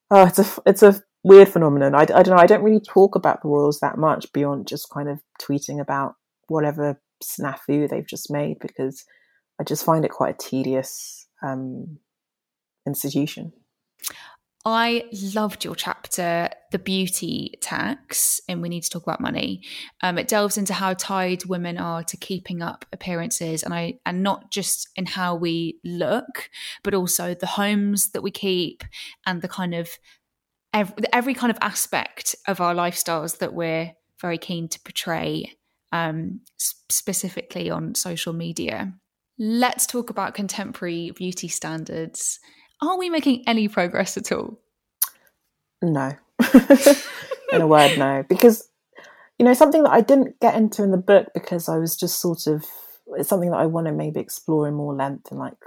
[0.09, 1.95] oh, it's a, it's a weird phenomenon.
[1.95, 2.37] I, I don't know.
[2.37, 6.15] I don't really talk about the Royals that much beyond just kind of tweeting about
[6.47, 9.03] whatever snafu they've just made because
[9.59, 11.99] I just find it quite a tedious um,
[12.85, 13.53] institution.
[14.65, 19.61] I loved your chapter, The Beauty Tax, and we need to talk about money.
[20.01, 24.23] Um, it delves into how tied women are to keeping up appearances, and I and
[24.23, 26.49] not just in how we look,
[26.81, 28.85] but also the homes that we keep
[29.25, 29.89] and the kind of
[30.73, 35.57] every, every kind of aspect of our lifestyles that we're very keen to portray,
[35.91, 38.93] um, specifically on social media.
[39.37, 42.39] Let's talk about contemporary beauty standards
[42.81, 44.59] are we making any progress at all?
[45.81, 46.11] No.
[47.51, 48.23] in a word, no.
[48.27, 48.69] Because,
[49.37, 52.19] you know, something that I didn't get into in the book because I was just
[52.19, 52.65] sort of,
[53.17, 55.57] it's something that I want to maybe explore in more length and like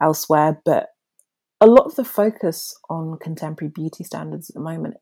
[0.00, 0.60] elsewhere.
[0.64, 0.90] But
[1.60, 4.94] a lot of the focus on contemporary beauty standards at the moment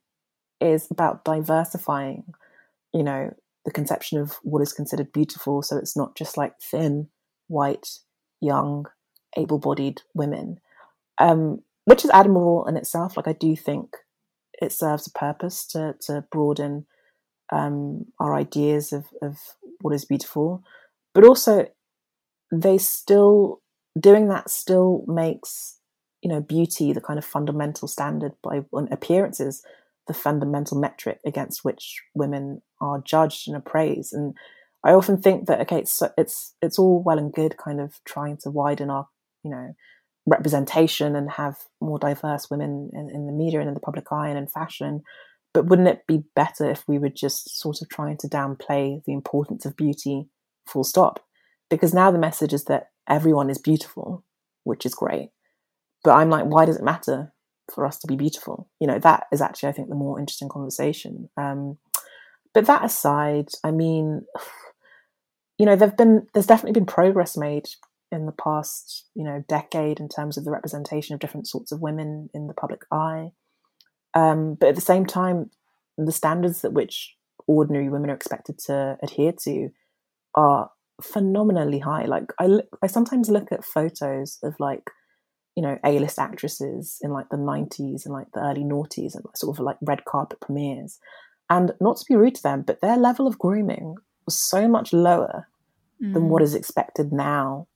[0.61, 2.25] is about diversifying,
[2.93, 5.63] you know, the conception of what is considered beautiful.
[5.63, 7.09] So it's not just like thin,
[7.47, 7.99] white,
[8.41, 8.87] young,
[9.37, 10.59] able bodied women,
[11.19, 13.17] um, which is admirable in itself.
[13.17, 13.97] Like, I do think
[14.61, 16.87] it serves a purpose to, to broaden
[17.53, 19.37] um, our ideas of, of
[19.81, 20.63] what is beautiful.
[21.15, 21.67] But also,
[22.53, 23.61] they still,
[23.99, 25.79] doing that still makes,
[26.23, 29.63] you know, beauty the kind of fundamental standard by on appearances
[30.09, 34.13] the fundamental metric against which women are judged and appraised.
[34.13, 34.35] And
[34.85, 38.39] I often think that okay, it's it's it's all well and good, kind of trying
[38.39, 39.07] to widen our
[39.45, 39.75] you know
[40.29, 44.29] representation and have more diverse women in, in the media and in the public eye
[44.29, 45.03] and in fashion.
[45.55, 49.13] But wouldn't it be better if we were just sort of trying to downplay the
[49.13, 50.29] importance of beauty,
[50.67, 51.25] full stop?
[51.71, 54.25] Because now the message is that everyone is beautiful,
[54.65, 55.31] which is great.
[56.05, 57.33] But I'm like, why does it matter
[57.75, 58.69] for us to be beautiful?
[58.81, 61.29] You know, that is actually, I think, the more interesting conversation.
[61.37, 61.79] Um,
[62.55, 64.23] but that aside, I mean,
[65.59, 67.69] you know, there've been there's definitely been progress made
[68.11, 71.81] in the past, you know, decade in terms of the representation of different sorts of
[71.81, 73.33] women in the public eye.
[74.15, 75.51] Um, but at the same time,
[75.97, 77.15] the standards at which
[77.47, 79.69] ordinary women are expected to adhere to
[80.35, 80.71] are
[81.03, 82.05] phenomenally high.
[82.05, 84.91] Like I, look, I sometimes look at photos of like,
[85.57, 89.59] you know, A-list actresses in like the '90s and like the early noughties and sort
[89.59, 90.99] of like red carpet premieres,
[91.51, 94.93] and not to be rude to them, but their level of grooming was so much
[94.93, 95.49] lower
[96.03, 96.15] mm.
[96.15, 96.55] than what mm.
[96.55, 97.67] expected now,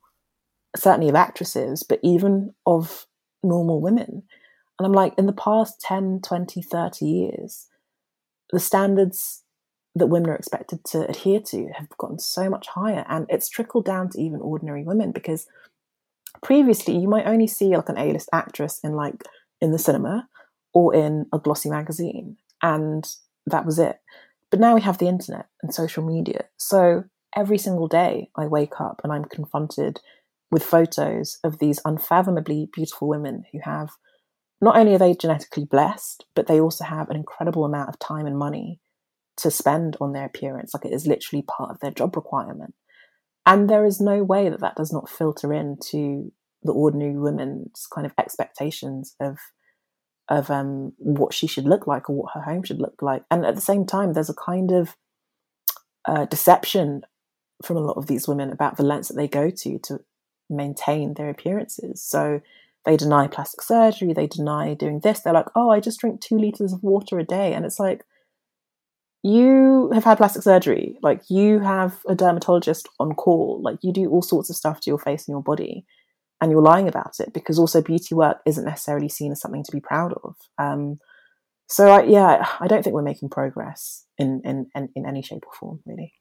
[0.77, 3.07] certainly of actresses, but even of
[3.43, 4.23] normal women.
[4.79, 7.69] And I'm like, in the past 10, 20, 30 years,
[8.51, 9.43] the standards
[9.95, 13.05] that women are expected to adhere to have gotten so much higher.
[13.09, 15.47] And it's trickled down to even ordinary women because
[16.43, 19.23] previously you might only see like an A-list actress in like
[19.61, 20.29] in the cinema
[20.73, 22.39] or in a glossy magazine.
[22.63, 23.07] And
[23.47, 24.01] that was it.
[24.51, 26.45] But now we have the internet and social media.
[26.57, 27.05] So
[27.37, 30.01] every single day I wake up and I'm confronted
[30.53, 33.91] with photos of these unfathomably beautiful women who have
[34.61, 38.27] not only are they genetically blessed, but they also have an incredible amount of time
[38.27, 38.79] and money
[39.39, 40.73] to spend on their appearance.
[40.75, 42.75] Like it is literally part of their job requirement.
[43.47, 46.31] And there is no way that that does not filter into
[46.63, 49.39] the ordinary woman's kind of expectations of
[50.29, 53.25] of um, what she should look like or what her home should look like.
[53.31, 54.97] And at the same time, there's a kind of
[56.07, 57.03] uh, deception
[57.65, 59.99] from a lot of these women about the lengths that they go to to
[60.49, 62.03] maintain their appearances.
[62.03, 62.41] So
[62.85, 65.21] they deny plastic surgery, they deny doing this.
[65.21, 67.55] They're like, oh, I just drink two liters of water a day.
[67.55, 68.05] And it's like,
[69.23, 74.11] you have had plastic surgery, like you have a dermatologist on call, like you do
[74.11, 75.87] all sorts of stuff to your face and your body
[76.41, 79.71] and you're lying about it because also beauty work isn't necessarily seen as something to
[79.71, 80.35] be proud of.
[80.59, 80.99] Um,
[81.69, 85.45] so I, yeah, I don't think we're making progress in, in, in, in any shape
[85.47, 86.13] or form, really.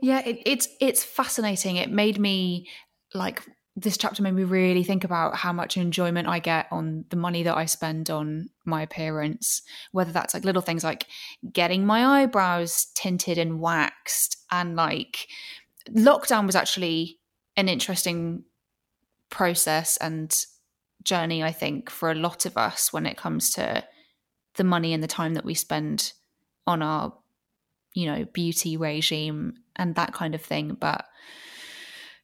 [0.00, 1.76] Yeah, it, it's it's fascinating.
[1.76, 2.68] It made me
[3.14, 3.42] like
[3.76, 7.44] this chapter made me really think about how much enjoyment I get on the money
[7.44, 11.06] that I spend on my appearance, whether that's like little things like
[11.52, 14.36] getting my eyebrows tinted and waxed.
[14.50, 15.28] And like
[15.90, 17.18] lockdown was actually
[17.56, 18.44] an interesting
[19.30, 20.44] process and
[21.04, 23.84] journey, I think, for a lot of us when it comes to
[24.56, 26.12] the money and the time that we spend
[26.66, 27.14] on our,
[27.94, 30.76] you know, beauty regime and that kind of thing.
[30.78, 31.04] But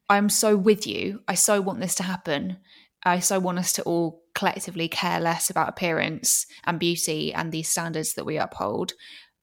[0.08, 1.22] I'm so with you.
[1.26, 2.58] I so want this to happen.
[3.04, 7.68] I so want us to all collectively care less about appearance and beauty and these
[7.68, 8.92] standards that we uphold.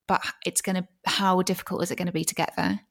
[0.07, 2.81] But it's going to, how difficult is it going to be to get there?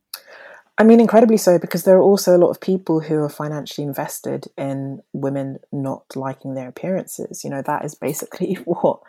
[0.79, 3.87] I mean, incredibly so, because there are also a lot of people who are financially
[3.87, 7.45] invested in women not liking their appearances.
[7.45, 9.01] You know, that is basically what,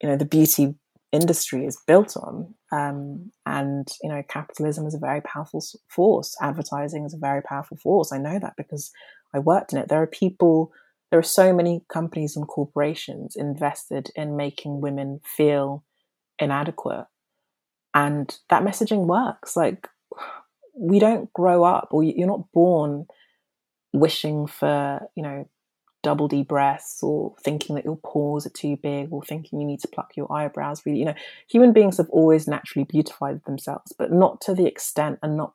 [0.00, 0.76] you know, the beauty
[1.10, 2.54] industry is built on.
[2.70, 6.36] Um, and, you know, capitalism is a very powerful force.
[6.40, 8.12] Advertising is a very powerful force.
[8.12, 8.90] I know that because
[9.34, 9.88] I worked in it.
[9.88, 10.72] There are people,
[11.10, 15.84] there are so many companies and corporations invested in making women feel
[16.38, 17.06] inadequate.
[17.94, 19.56] And that messaging works.
[19.56, 19.88] Like,
[20.78, 23.06] we don't grow up or you're not born
[23.92, 25.48] wishing for you know
[26.08, 29.80] double D breasts or thinking that your pores are too big or thinking you need
[29.80, 31.14] to pluck your eyebrows really you know
[31.48, 35.52] human beings have always naturally beautified themselves but not to the extent and not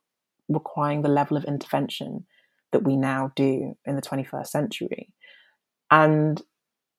[0.50, 2.26] requiring the level of intervention
[2.72, 5.10] that we now do in the 21st century
[5.90, 6.42] and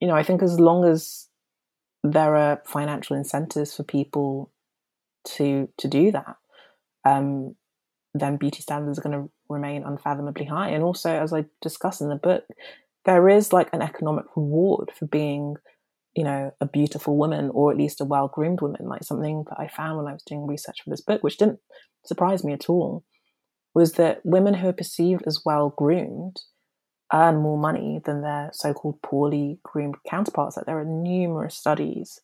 [0.01, 1.29] you know i think as long as
[2.05, 4.53] there are financial incentives for people
[5.25, 6.37] to to do that,
[7.05, 7.57] um,
[8.13, 10.69] then beauty standards are going to remain unfathomably high.
[10.69, 12.45] And also, as I discuss in the book,
[13.05, 15.57] there is like an economic reward for being,
[16.17, 18.87] you know, a beautiful woman or at least a well groomed woman.
[18.87, 21.61] Like something that I found when I was doing research for this book, which didn't
[22.05, 23.05] surprise me at all,
[23.75, 26.41] was that women who are perceived as well groomed
[27.13, 30.57] earn more money than their so-called poorly groomed counterparts.
[30.57, 32.21] Like there are numerous studies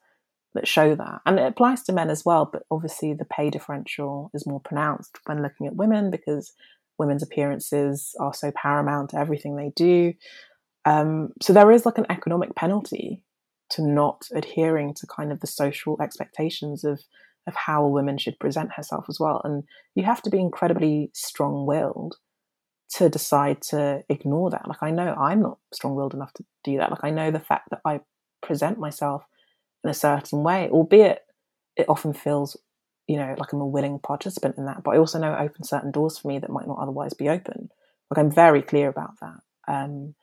[0.55, 2.49] that show that, and it applies to men as well.
[2.51, 6.53] But obviously, the pay differential is more pronounced when looking at women because
[6.99, 10.12] women's appearances are so paramount to everything they do.
[10.85, 13.22] Um, so there is like an economic penalty
[13.70, 17.03] to not adhering to kind of the social expectations of
[17.47, 19.41] of how a woman should present herself as well.
[19.45, 19.64] And
[19.95, 22.16] you have to be incredibly strong willed
[22.91, 24.68] to decide to ignore that.
[24.68, 26.91] Like I know I'm not strong willed enough to do that.
[26.91, 28.01] Like I know the fact that I
[28.43, 29.24] present myself
[29.85, 31.22] in a certain way, albeit
[31.76, 32.57] it often feels,
[33.07, 34.83] you know, like I'm a willing participant in that.
[34.83, 37.28] But I also know it opens certain doors for me that might not otherwise be
[37.28, 37.70] open.
[38.11, 39.41] Like I'm very clear about that.
[39.68, 40.14] Um,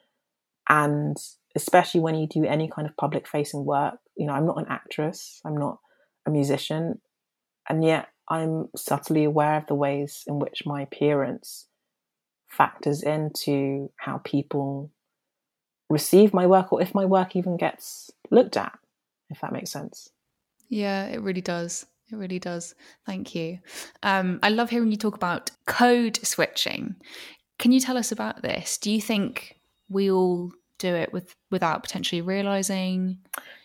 [0.69, 1.17] and
[1.55, 4.67] especially when you do any kind of public facing work, you know, I'm not an
[4.69, 5.79] actress, I'm not
[6.25, 7.01] a musician,
[7.69, 11.67] and yet I'm subtly aware of the ways in which my appearance
[12.47, 14.91] factors into how people
[15.89, 18.77] receive my work or if my work even gets looked at,
[19.29, 20.09] if that makes sense.
[20.69, 21.85] Yeah, it really does.
[22.11, 22.75] It really does.
[23.05, 23.59] Thank you.
[24.03, 26.95] Um, I love hearing you talk about code switching.
[27.59, 28.77] Can you tell us about this?
[28.77, 29.56] Do you think
[29.89, 33.17] we all do it with without potentially realizing?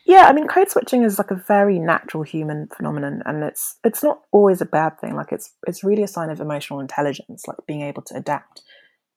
[0.04, 4.02] Yeah, I mean, code switching is like a very natural human phenomenon, and it's it's
[4.02, 5.14] not always a bad thing.
[5.14, 8.62] Like it's it's really a sign of emotional intelligence, like being able to adapt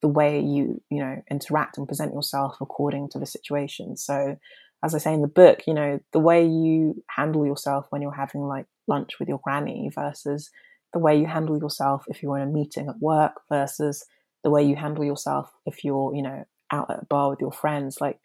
[0.01, 3.97] the way you you know interact and present yourself according to the situation.
[3.97, 4.38] So,
[4.84, 8.12] as I say in the book, you know, the way you handle yourself when you're
[8.14, 10.51] having like lunch with your granny versus
[10.93, 14.06] the way you handle yourself if you're in a meeting at work versus
[14.43, 17.51] the way you handle yourself if you're you know out at a bar with your
[17.51, 18.20] friends like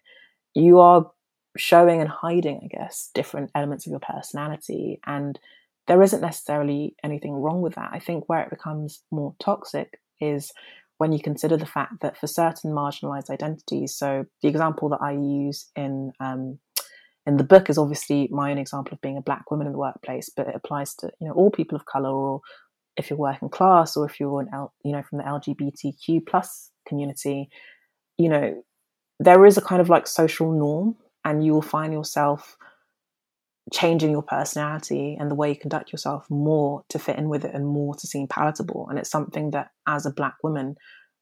[0.55, 1.11] you are
[1.57, 5.01] showing and hiding, I guess, different elements of your personality.
[5.07, 5.39] And
[5.87, 7.91] there isn't necessarily anything wrong with that.
[7.93, 10.53] I think where it becomes more toxic is
[10.99, 15.13] when you consider the fact that for certain marginalized identities, so the example that I
[15.13, 16.59] use in um,
[17.27, 19.79] in the book is obviously my own example of being a black woman in the
[19.79, 22.41] workplace, but it applies to you know all people of color, or
[22.97, 26.71] if you're working class, or if you're an L, you know from the LGBTQ plus
[26.87, 27.49] community,
[28.21, 28.63] you know
[29.19, 32.57] there is a kind of like social norm and you will find yourself
[33.73, 37.55] changing your personality and the way you conduct yourself more to fit in with it
[37.55, 38.87] and more to seem palatable.
[38.89, 40.77] And it's something that, as a black woman,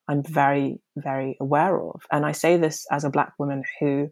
[0.08, 2.02] I'm very, very aware of.
[2.10, 4.08] And I say this as a black woman who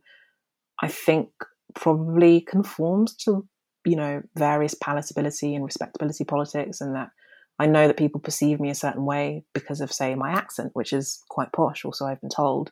[0.82, 1.30] I think
[1.74, 3.46] probably conforms to,
[3.84, 7.10] you know, various palatability and respectability politics, and that
[7.58, 10.92] I know that people perceive me a certain way because of, say, my accent, which
[10.92, 12.70] is quite posh, also, I've been told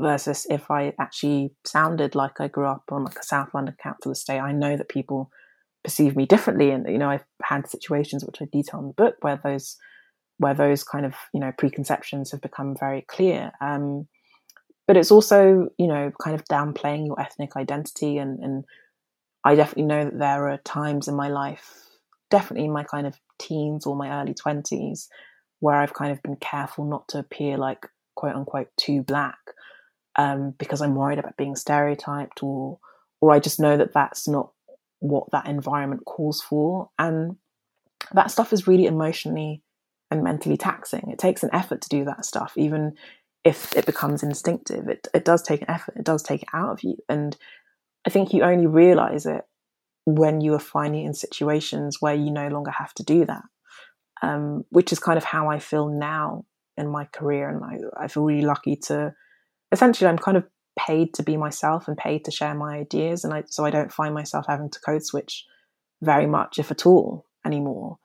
[0.00, 4.12] versus if I actually sounded like I grew up on like a South London council
[4.12, 5.30] estate, I know that people
[5.84, 6.70] perceive me differently.
[6.70, 9.76] And you know, I've had situations which I detail in the book where those
[10.38, 13.52] where those kind of you know preconceptions have become very clear.
[13.60, 14.08] Um,
[14.86, 18.64] but it's also you know kind of downplaying your ethnic identity, and and
[19.44, 21.74] I definitely know that there are times in my life,
[22.30, 25.08] definitely in my kind of teens or my early twenties,
[25.60, 29.38] where I've kind of been careful not to appear like quote unquote too black
[30.16, 32.78] um, because I'm worried about being stereotyped or
[33.20, 34.52] or I just know that that's not
[35.00, 36.90] what that environment calls for.
[36.98, 37.36] And
[38.12, 39.62] that stuff is really emotionally
[40.10, 41.10] and mentally taxing.
[41.10, 42.94] It takes an effort to do that stuff even
[43.44, 44.88] if it becomes instinctive.
[44.88, 45.96] It, it does take an effort.
[45.96, 46.96] It does take it out of you.
[47.08, 47.36] And
[48.06, 49.42] i think you only realize it
[50.04, 53.42] when you are finally in situations where you no longer have to do that
[54.22, 56.44] um, which is kind of how i feel now
[56.76, 59.14] in my career and I, I feel really lucky to
[59.70, 60.44] essentially I'm kind of
[60.78, 63.92] paid to be myself and paid to share my ideas and I, so I don't
[63.92, 65.44] find myself having to code switch
[66.02, 67.98] very much if at all anymore.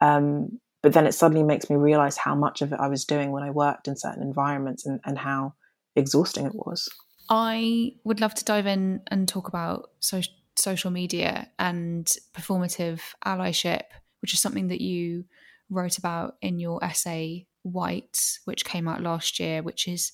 [0.00, 3.32] Um, but then it suddenly makes me realize how much of it I was doing
[3.32, 5.54] when I worked in certain environments and, and how
[5.94, 6.88] exhausting it was.
[7.28, 10.22] I would love to dive in and talk about so-
[10.60, 13.82] social media and performative allyship
[14.20, 15.24] which is something that you
[15.70, 20.12] wrote about in your essay White which came out last year which is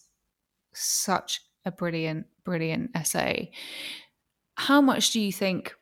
[0.73, 3.51] such a brilliant, brilliant essay.
[4.57, 5.75] How much do you think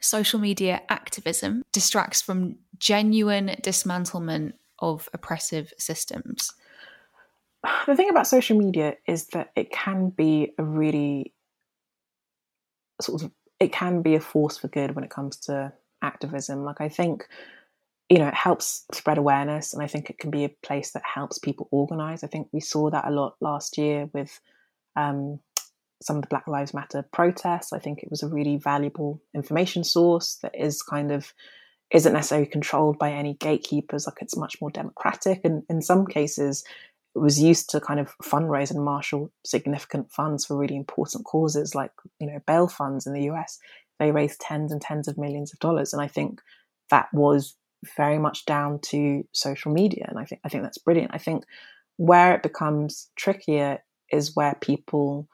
[0.00, 6.52] social media activism distracts from genuine dismantlement of oppressive systems?
[7.86, 11.32] The thing about social media is that it can be a really
[13.00, 13.30] sort of
[13.64, 16.64] it can be a force for good when it comes to activism.
[16.64, 17.26] Like I think
[18.10, 21.02] you know, it helps spread awareness, and I think it can be a place that
[21.04, 22.22] helps people organize.
[22.22, 24.40] I think we saw that a lot last year with
[24.94, 25.40] um,
[26.02, 27.72] some of the Black Lives Matter protests.
[27.72, 31.32] I think it was a really valuable information source that is kind of
[31.90, 34.06] isn't necessarily controlled by any gatekeepers.
[34.06, 36.62] Like it's much more democratic, and in some cases,
[37.14, 41.92] was used to kind of fundraise and marshal significant funds for really important causes, like
[42.18, 43.58] you know bail funds in the US.
[43.98, 46.40] They raised tens and tens of millions of dollars, and I think
[46.90, 47.56] that was
[47.96, 50.06] very much down to social media.
[50.08, 51.12] And I think I think that's brilliant.
[51.14, 51.44] I think
[51.96, 53.78] where it becomes trickier
[54.10, 55.28] is where people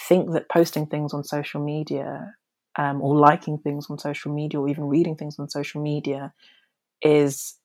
[0.00, 2.34] think that posting things on social media
[2.76, 6.32] um, or liking things on social media or even reading things on social media
[7.02, 7.58] is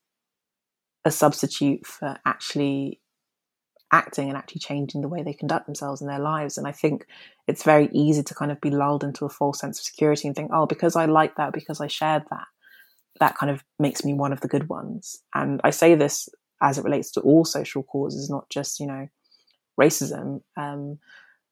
[1.05, 2.99] a substitute for actually
[3.93, 6.57] acting and actually changing the way they conduct themselves in their lives.
[6.57, 7.05] And I think
[7.47, 10.35] it's very easy to kind of be lulled into a false sense of security and
[10.35, 12.47] think, oh, because I like that, because I shared that,
[13.19, 15.21] that kind of makes me one of the good ones.
[15.35, 16.27] And I say this
[16.59, 19.07] as it relates to all social causes, not just, you know,
[19.79, 20.97] racism, um,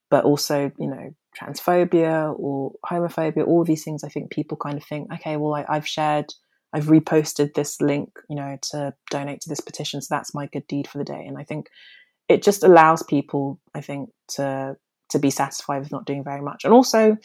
[0.09, 4.03] but also, you know, transphobia or homophobia, all these things.
[4.03, 6.33] I think people kind of think, okay, well, I, I've shared,
[6.73, 10.01] I've reposted this link, you know, to donate to this petition.
[10.01, 11.23] So that's my good deed for the day.
[11.27, 11.69] And I think
[12.31, 14.75] it just allows people, I think, to
[15.09, 16.63] to be satisfied with not doing very much.
[16.63, 17.17] And also,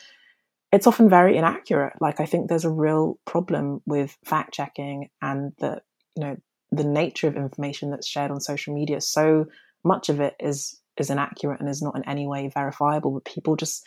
[0.72, 1.94] it's often very inaccurate.
[2.00, 5.80] Like I think there's a real problem with fact checking and the
[6.16, 6.36] you know
[6.72, 9.00] the nature of information that's shared on social media.
[9.00, 9.46] So
[9.84, 13.12] much of it is is inaccurate and is not in any way verifiable.
[13.12, 13.86] But people just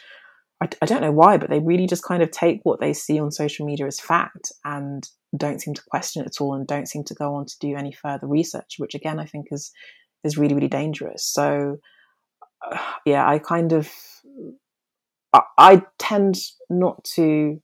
[0.61, 3.20] I, I don't know why, but they really just kind of take what they see
[3.20, 5.07] on social media as fact and
[5.38, 7.76] don't seem to question it at all and don't seem to go on to do
[7.76, 9.72] any further research, which again I think is
[10.24, 11.26] is really really dangerous.
[11.26, 11.78] So
[12.65, 13.89] uh, yeah, I kind of
[15.34, 16.38] I, tend
[16.70, 17.61] not to.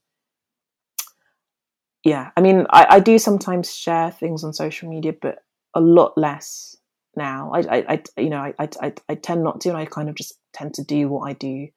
[2.03, 5.39] Yeah, I mean, I, I do sometimes share things on social media, but
[5.74, 6.78] a lot less
[7.16, 7.51] now.
[7.51, 7.86] I, I,
[8.16, 10.76] I you know, I, I, I tend not to, and I kind of just tend
[10.76, 11.70] to do what I do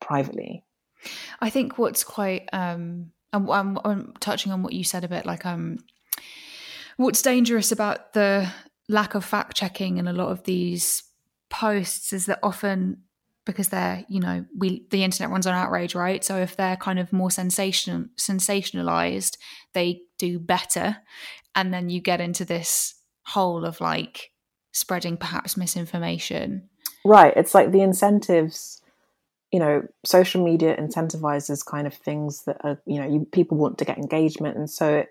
[0.00, 0.64] privately.
[1.40, 5.26] I think what's quite, um, I'm, I'm, I'm touching on what you said a bit,
[5.26, 5.78] like, um,
[6.96, 8.48] what's dangerous about the
[8.88, 11.02] lack of fact checking in a lot of these
[11.50, 13.02] posts is that often
[13.44, 16.24] because they're you know we the internet runs on outrage right?
[16.24, 19.36] So if they're kind of more sensation sensationalized
[19.72, 20.98] they do better.
[21.54, 24.30] And then you get into this hole of like
[24.72, 26.68] spreading perhaps misinformation.
[27.04, 27.34] Right.
[27.36, 28.80] It's like the incentives
[29.50, 33.78] you know social media incentivizes kind of things that are you know you, people want
[33.78, 34.56] to get engagement.
[34.56, 35.08] And so it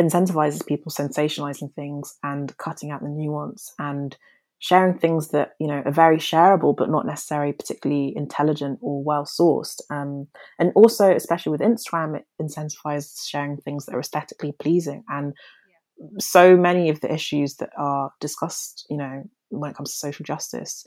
[0.00, 4.16] incentivizes people sensationalizing things and cutting out the nuance and
[4.58, 9.24] sharing things that you know are very shareable but not necessarily particularly intelligent or well
[9.24, 9.80] sourced.
[9.90, 10.28] Um,
[10.58, 15.04] and also especially with instagram it incentivizes sharing things that are aesthetically pleasing.
[15.08, 15.34] And
[15.68, 16.06] yeah.
[16.20, 20.24] so many of the issues that are discussed you know when it comes to social
[20.24, 20.84] justice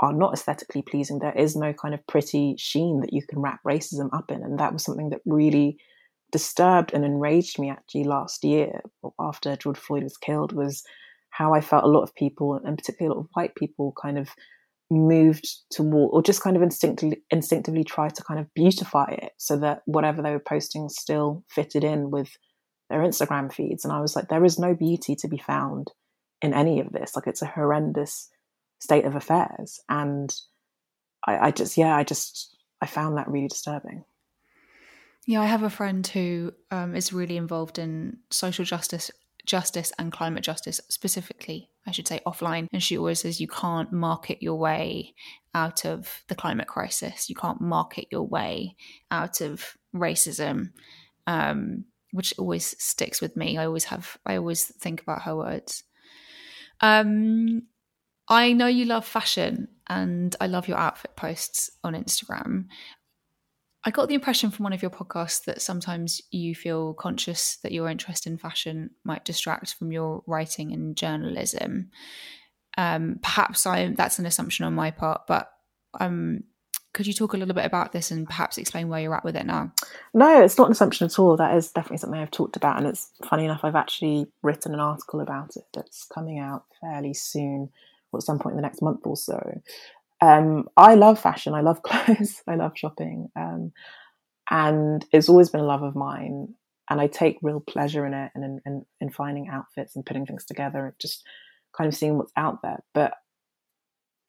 [0.00, 1.18] are not aesthetically pleasing.
[1.18, 4.42] There is no kind of pretty sheen that you can wrap racism up in.
[4.42, 5.78] And that was something that really
[6.38, 8.82] disturbed and enraged me actually last year
[9.18, 10.84] after george floyd was killed was
[11.34, 14.18] how I felt a lot of people, and particularly a lot of white people, kind
[14.18, 14.30] of
[14.88, 19.56] moved toward or just kind of instinctively instinctively tried to kind of beautify it so
[19.56, 22.36] that whatever they were posting still fitted in with
[22.88, 23.84] their Instagram feeds.
[23.84, 25.90] And I was like, there is no beauty to be found
[26.40, 27.16] in any of this.
[27.16, 28.30] Like it's a horrendous
[28.78, 29.80] state of affairs.
[29.88, 30.32] And
[31.26, 34.04] I, I just yeah, I just I found that really disturbing.
[35.26, 39.10] Yeah, I have a friend who um, is really involved in social justice
[39.46, 42.66] justice and climate justice specifically, I should say offline.
[42.72, 45.14] And she always says you can't market your way
[45.54, 47.28] out of the climate crisis.
[47.28, 48.76] You can't market your way
[49.10, 50.70] out of racism,
[51.26, 53.58] um, which always sticks with me.
[53.58, 55.84] I always have, I always think about her words.
[56.80, 57.62] Um,
[58.28, 62.66] I know you love fashion and I love your outfit posts on Instagram.
[63.84, 67.72] I got the impression from one of your podcasts that sometimes you feel conscious that
[67.72, 71.90] your interest in fashion might distract from your writing and journalism.
[72.78, 75.50] Um, perhaps I that's an assumption on my part, but
[76.00, 76.44] um,
[76.94, 79.36] could you talk a little bit about this and perhaps explain where you're at with
[79.36, 79.72] it now?
[80.14, 81.36] No, it's not an assumption at all.
[81.36, 83.60] That is definitely something I've talked about, and it's funny enough.
[83.64, 87.70] I've actually written an article about it that's coming out fairly soon,
[88.12, 89.60] or at some point in the next month or so.
[90.24, 91.54] Um, I love fashion.
[91.54, 92.42] I love clothes.
[92.48, 93.28] I love shopping.
[93.36, 93.72] Um,
[94.50, 96.54] and it's always been a love of mine.
[96.88, 100.26] And I take real pleasure in it and in, in, in finding outfits and putting
[100.26, 101.22] things together and just
[101.76, 102.82] kind of seeing what's out there.
[102.92, 103.14] But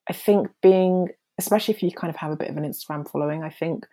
[0.08, 3.42] I think being, especially if you kind of have a bit of an Instagram following,
[3.42, 3.84] I think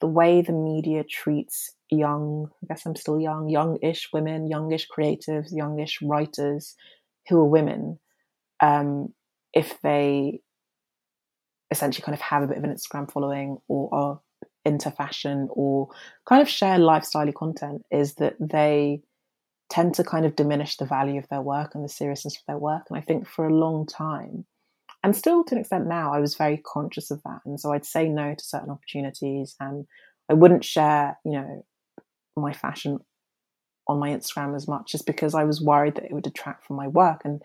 [0.00, 5.48] the way the media treats young, I guess I'm still young, youngish women, youngish creatives,
[5.52, 6.74] youngish writers
[7.28, 7.98] who are women,
[8.60, 9.12] um,
[9.52, 10.40] if they
[11.70, 14.20] essentially kind of have a bit of an Instagram following or are
[14.64, 15.88] into fashion or
[16.28, 19.00] kind of share lifestyle content, is that they
[19.68, 22.58] tend to kind of diminish the value of their work and the seriousness of their
[22.58, 22.82] work.
[22.88, 24.44] And I think for a long time,
[25.02, 27.40] and still to an extent now, I was very conscious of that.
[27.44, 29.86] And so I'd say no to certain opportunities and
[30.28, 31.64] I wouldn't share, you know,
[32.36, 32.98] my fashion
[33.88, 36.76] on my Instagram as much just because I was worried that it would detract from
[36.76, 37.22] my work.
[37.24, 37.40] And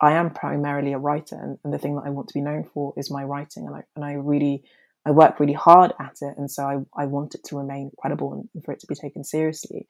[0.00, 2.64] I am primarily a writer and, and the thing that I want to be known
[2.72, 3.66] for is my writing.
[3.66, 4.64] And I, and I really,
[5.06, 6.34] I work really hard at it.
[6.36, 9.24] And so I, I want it to remain credible and for it to be taken
[9.24, 9.86] seriously.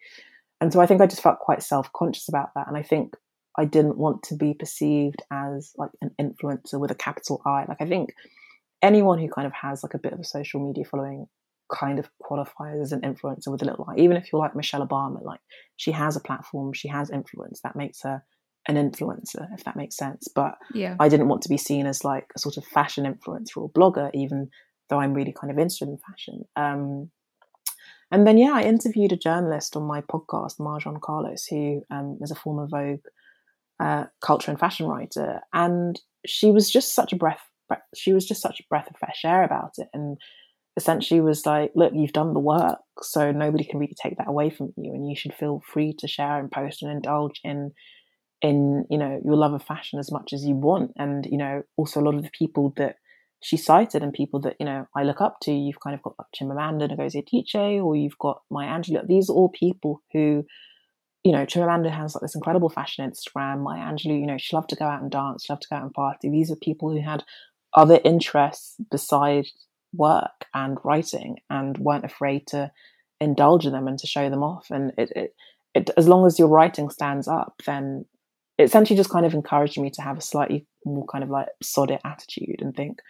[0.61, 2.69] And so I think I just felt quite self conscious about that.
[2.69, 3.15] And I think
[3.57, 7.65] I didn't want to be perceived as like an influencer with a capital I.
[7.69, 8.15] Like I think
[8.83, 11.27] anyone who kind of has like a bit of a social media following
[11.73, 13.99] kind of qualifies as an influencer with a little I.
[14.01, 15.41] Even if you're like Michelle Obama, like
[15.77, 18.23] she has a platform, she has influence, that makes her
[18.67, 20.29] an influencer, if that makes sense.
[20.29, 20.97] But yeah.
[20.99, 24.11] I didn't want to be seen as like a sort of fashion influencer or blogger,
[24.15, 24.51] even
[24.89, 26.45] though I'm really kind of interested in fashion.
[26.57, 27.11] Um,
[28.11, 32.31] and then, yeah, I interviewed a journalist on my podcast, Marjon Carlos, who um, is
[32.31, 33.01] a former Vogue
[33.81, 37.41] uh, culture and fashion writer, and she was just such a breath.
[37.95, 40.17] She was just such a breath of fresh air about it, and
[40.77, 44.51] essentially was like, "Look, you've done the work, so nobody can really take that away
[44.51, 47.73] from you, and you should feel free to share and post and indulge in."
[48.43, 51.63] In you know your love of fashion as much as you want and you know
[51.77, 52.97] also a lot of the people that
[53.41, 56.15] she cited and people that you know I look up to you've kind of got
[56.19, 60.45] like Chimamanda Ngozi Adichie or you've got Maya Angelou these are all people who
[61.25, 63.63] you know, Chimamanda has like this incredible fashion Instagram.
[63.63, 65.77] Maya Angelou, you know, she loved to go out and dance, she loved to go
[65.77, 66.29] out and party.
[66.29, 67.25] These are people who had
[67.73, 69.53] other interests besides
[69.95, 72.71] work and writing and weren't afraid to
[73.21, 74.67] indulge in them and to show them off.
[74.71, 75.35] And it, it,
[75.75, 78.05] it as long as your writing stands up, then
[78.59, 81.49] it essentially just kind of encouraged me to have a slightly more kind of like
[81.63, 83.01] solid attitude and think,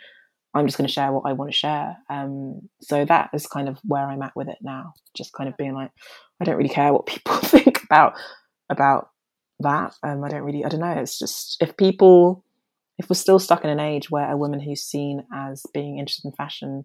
[0.55, 1.97] I'm just going to share what I want to share.
[2.09, 4.95] Um, so that is kind of where I'm at with it now.
[5.15, 5.91] Just kind of being like,
[6.41, 8.15] I don't really care what people think about
[8.71, 9.11] about
[9.61, 9.95] that.
[10.03, 10.93] Um, I don't really, I don't know.
[10.93, 12.45] It's just if people,
[12.99, 16.29] if we're still stuck in an age where a woman who's seen as being interested
[16.29, 16.85] in fashion,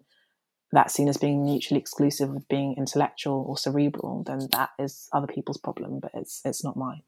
[0.72, 5.26] that's seen as being mutually exclusive of being intellectual or cerebral, then that is other
[5.26, 7.02] people's problem, but it's it's not mine.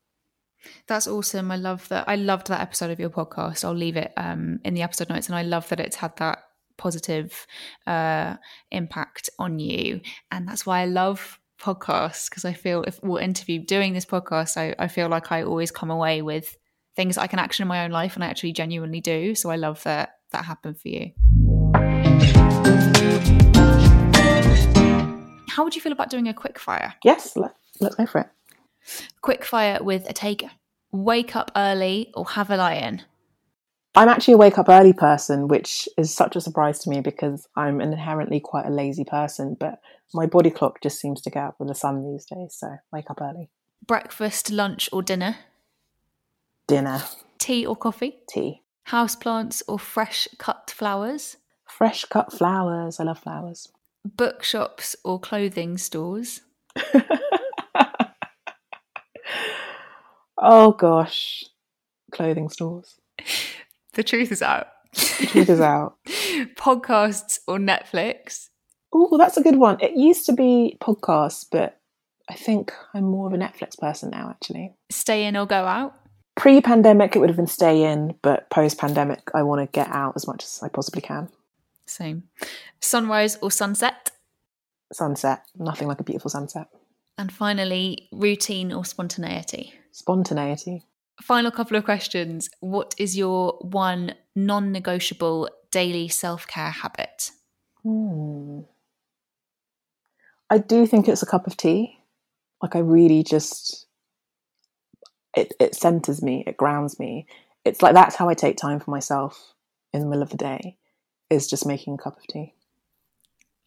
[0.86, 1.50] That's awesome.
[1.50, 2.08] I love that.
[2.08, 3.64] I loved that episode of your podcast.
[3.64, 6.38] I'll leave it um, in the episode notes, and I love that it's had that
[6.76, 7.46] positive
[7.86, 8.36] uh,
[8.70, 10.00] impact on you.
[10.30, 14.56] And that's why I love podcasts because I feel if we'll interview doing this podcast,
[14.56, 16.56] I, I feel like I always come away with
[16.96, 19.34] things I can action in my own life and I actually genuinely do.
[19.34, 21.12] So I love that that happened for you.
[25.48, 26.94] How would you feel about doing a quick fire?
[27.04, 28.26] Yes, let, let's go for it.
[29.20, 30.44] Quick fire with a take.
[30.90, 33.02] Wake up early or have a lie-in?
[33.94, 37.46] I'm actually a wake up early person, which is such a surprise to me because
[37.56, 39.80] I'm inherently quite a lazy person, but
[40.14, 43.10] my body clock just seems to get up with the sun these days, so wake
[43.10, 43.50] up early.
[43.86, 45.36] Breakfast, lunch, or dinner?
[46.66, 47.02] Dinner.
[47.38, 48.20] Tea or coffee?
[48.28, 48.62] Tea.
[48.88, 51.36] Houseplants or fresh cut flowers?
[51.66, 52.98] Fresh cut flowers.
[52.98, 53.68] I love flowers.
[54.04, 56.40] Bookshops or clothing stores?
[60.42, 61.44] oh gosh.
[62.10, 62.96] Clothing stores.
[63.94, 64.68] The truth is out.
[64.94, 65.96] The truth is out.
[66.56, 68.48] Podcasts or Netflix?
[68.90, 69.78] Oh, that's a good one.
[69.80, 71.78] It used to be podcasts, but
[72.30, 74.72] I think I'm more of a Netflix person now, actually.
[74.90, 75.94] Stay in or go out?
[76.36, 79.88] Pre pandemic, it would have been stay in, but post pandemic, I want to get
[79.88, 81.28] out as much as I possibly can.
[81.86, 82.22] Same.
[82.80, 84.10] Sunrise or sunset?
[84.92, 85.44] Sunset.
[85.58, 86.68] Nothing like a beautiful sunset.
[87.18, 89.74] And finally, routine or spontaneity?
[89.92, 90.84] Spontaneity.
[91.20, 92.48] Final couple of questions.
[92.60, 97.30] What is your one non negotiable daily self care habit?
[97.82, 98.60] Hmm.
[100.50, 101.98] I do think it's a cup of tea.
[102.60, 103.86] Like I really just
[105.36, 107.26] it it centers me, it grounds me.
[107.64, 109.54] It's like that's how I take time for myself
[109.92, 110.78] in the middle of the day
[111.30, 112.54] is just making a cup of tea.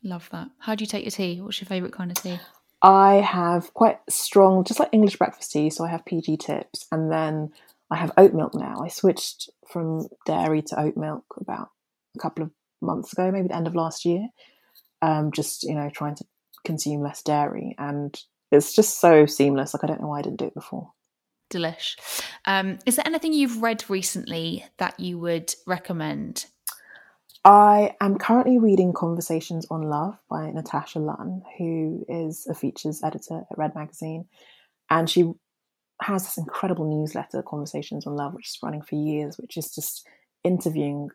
[0.04, 0.50] Love that.
[0.60, 1.42] How do you take your tea?
[1.42, 2.40] What's your favourite kind of tea?
[2.86, 5.72] I have quite strong, just like English breakfast tea.
[5.72, 7.52] So I have PG tips, and then
[7.90, 8.82] I have oat milk now.
[8.84, 11.70] I switched from dairy to oat milk about
[12.16, 12.52] a couple of
[12.84, 14.28] months ago, maybe the end of last year.
[15.02, 16.26] Um, just you know, trying to
[16.64, 18.16] consume less dairy, and
[18.52, 19.74] it's just so seamless.
[19.74, 20.92] Like I don't know why I didn't do it before.
[21.50, 21.96] Delish.
[22.46, 26.46] Um, is there anything you've read recently that you would recommend?
[27.46, 33.44] I am currently reading Conversations on Love by Natasha Lunn, who is a features editor
[33.52, 34.26] at Red Magazine.
[34.90, 35.32] And she
[36.02, 40.08] has this incredible newsletter, Conversations on Love, which is running for years, which is just
[40.44, 41.10] interviewing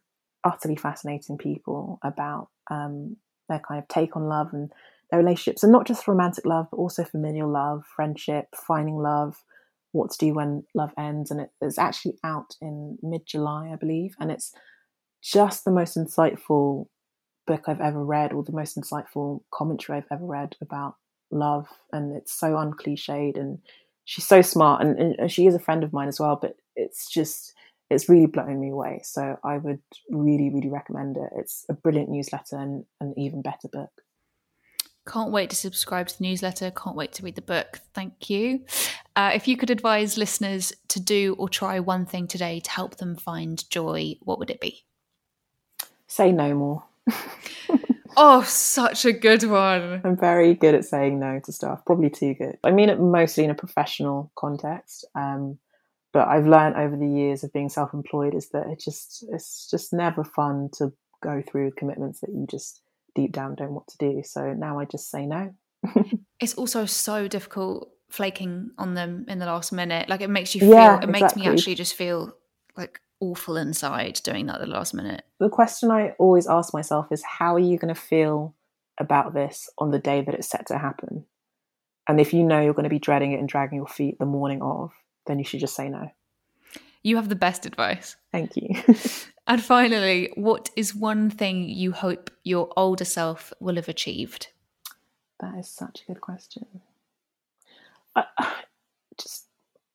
[0.44, 3.16] utterly fascinating people about um,
[3.48, 4.70] their kind of take on love and
[5.10, 9.34] their relationships, and not just romantic love, but also familial love, friendship, finding love,
[9.90, 11.32] what to do when love ends.
[11.32, 14.54] And it's actually out in mid July, I believe, and it's
[15.22, 16.86] just the most insightful
[17.46, 20.96] book I've ever read, or the most insightful commentary I've ever read about
[21.30, 21.68] love.
[21.92, 23.58] And it's so uncliched, and
[24.04, 26.36] she's so smart, and, and she is a friend of mine as well.
[26.40, 27.54] But it's just
[27.90, 29.00] it's really blown me away.
[29.02, 31.30] So I would really, really recommend it.
[31.36, 33.90] It's a brilliant newsletter and an even better book.
[35.08, 36.70] Can't wait to subscribe to the newsletter.
[36.70, 37.80] Can't wait to read the book.
[37.94, 38.64] Thank you.
[39.16, 42.96] Uh, if you could advise listeners to do or try one thing today to help
[42.98, 44.84] them find joy, what would it be?
[46.10, 46.82] Say no more.
[48.16, 50.00] oh, such a good one.
[50.04, 52.58] I'm very good at saying no to stuff, probably too good.
[52.64, 55.04] I mean it mostly in a professional context.
[55.14, 55.58] Um,
[56.12, 59.92] but I've learned over the years of being self-employed is that it just it's just
[59.92, 60.92] never fun to
[61.22, 62.80] go through commitments that you just
[63.14, 64.24] deep down don't want to do.
[64.24, 65.54] So now I just say no.
[66.40, 70.08] it's also so difficult flaking on them in the last minute.
[70.08, 71.22] Like it makes you feel yeah, it exactly.
[71.22, 72.36] makes me actually just feel
[72.76, 75.22] like awful inside doing that at the last minute.
[75.38, 78.54] The question I always ask myself is how are you going to feel
[78.98, 81.24] about this on the day that it's set to happen?
[82.08, 84.26] And if you know you're going to be dreading it and dragging your feet the
[84.26, 84.92] morning of,
[85.26, 86.10] then you should just say no.
[87.02, 88.16] You have the best advice.
[88.32, 88.68] Thank you.
[89.46, 94.48] and finally, what is one thing you hope your older self will have achieved?
[95.40, 96.66] That is such a good question.
[98.14, 98.24] I,
[99.18, 99.46] just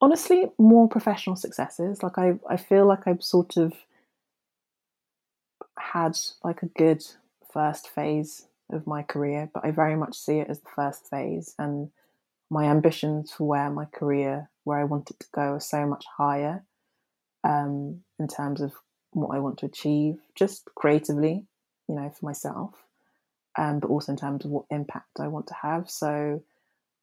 [0.06, 2.00] honestly, more professional successes.
[2.00, 3.72] Like I, I feel like I've sort of
[5.76, 7.04] had like a good
[7.52, 11.56] first phase of my career, but I very much see it as the first phase,
[11.58, 11.90] and
[12.50, 16.04] my ambitions for where my career, where I want it to go, are so much
[16.16, 16.62] higher
[17.42, 18.74] um, in terms of
[19.10, 21.46] what I want to achieve, just creatively,
[21.88, 22.74] you know, for myself,
[23.58, 25.90] um, but also in terms of what impact I want to have.
[25.90, 26.44] So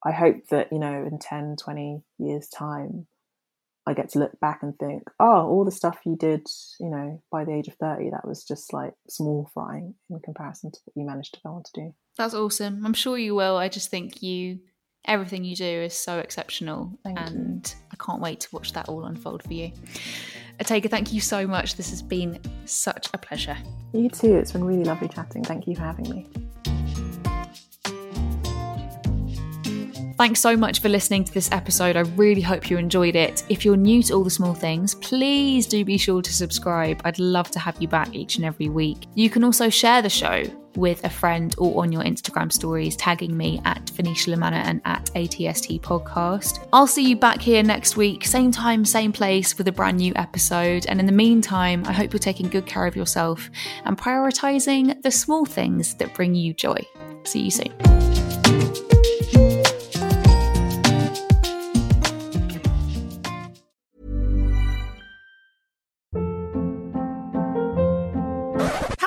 [0.04, 3.06] I hope that, you know, in 10, 20 years' time,
[3.86, 6.46] I get to look back and think, oh, all the stuff you did,
[6.80, 10.70] you know, by the age of 30, that was just like small frying in comparison
[10.72, 11.94] to what you managed to go on to do.
[12.16, 12.84] That's awesome.
[12.84, 13.56] I'm sure you will.
[13.56, 14.60] I just think you
[15.06, 17.86] everything you do is so exceptional Thank and you.
[17.92, 19.70] I can't wait to watch that all unfold for you.
[20.60, 21.76] Otegha, thank you so much.
[21.76, 23.56] This has been such a pleasure.
[23.92, 24.34] You too.
[24.34, 25.44] It's been really lovely chatting.
[25.44, 26.26] Thank you for having me.
[30.16, 31.96] Thanks so much for listening to this episode.
[31.96, 33.42] I really hope you enjoyed it.
[33.48, 37.00] If you're new to all the small things, please do be sure to subscribe.
[37.04, 39.06] I'd love to have you back each and every week.
[39.14, 40.44] You can also share the show
[40.76, 45.06] with a friend or on your Instagram stories, tagging me at Venetia Lamanna and at
[45.16, 46.64] ATST Podcast.
[46.72, 50.12] I'll see you back here next week, same time, same place, with a brand new
[50.14, 50.86] episode.
[50.86, 53.50] And in the meantime, I hope you're taking good care of yourself
[53.84, 56.78] and prioritizing the small things that bring you joy.
[57.24, 58.23] See you soon.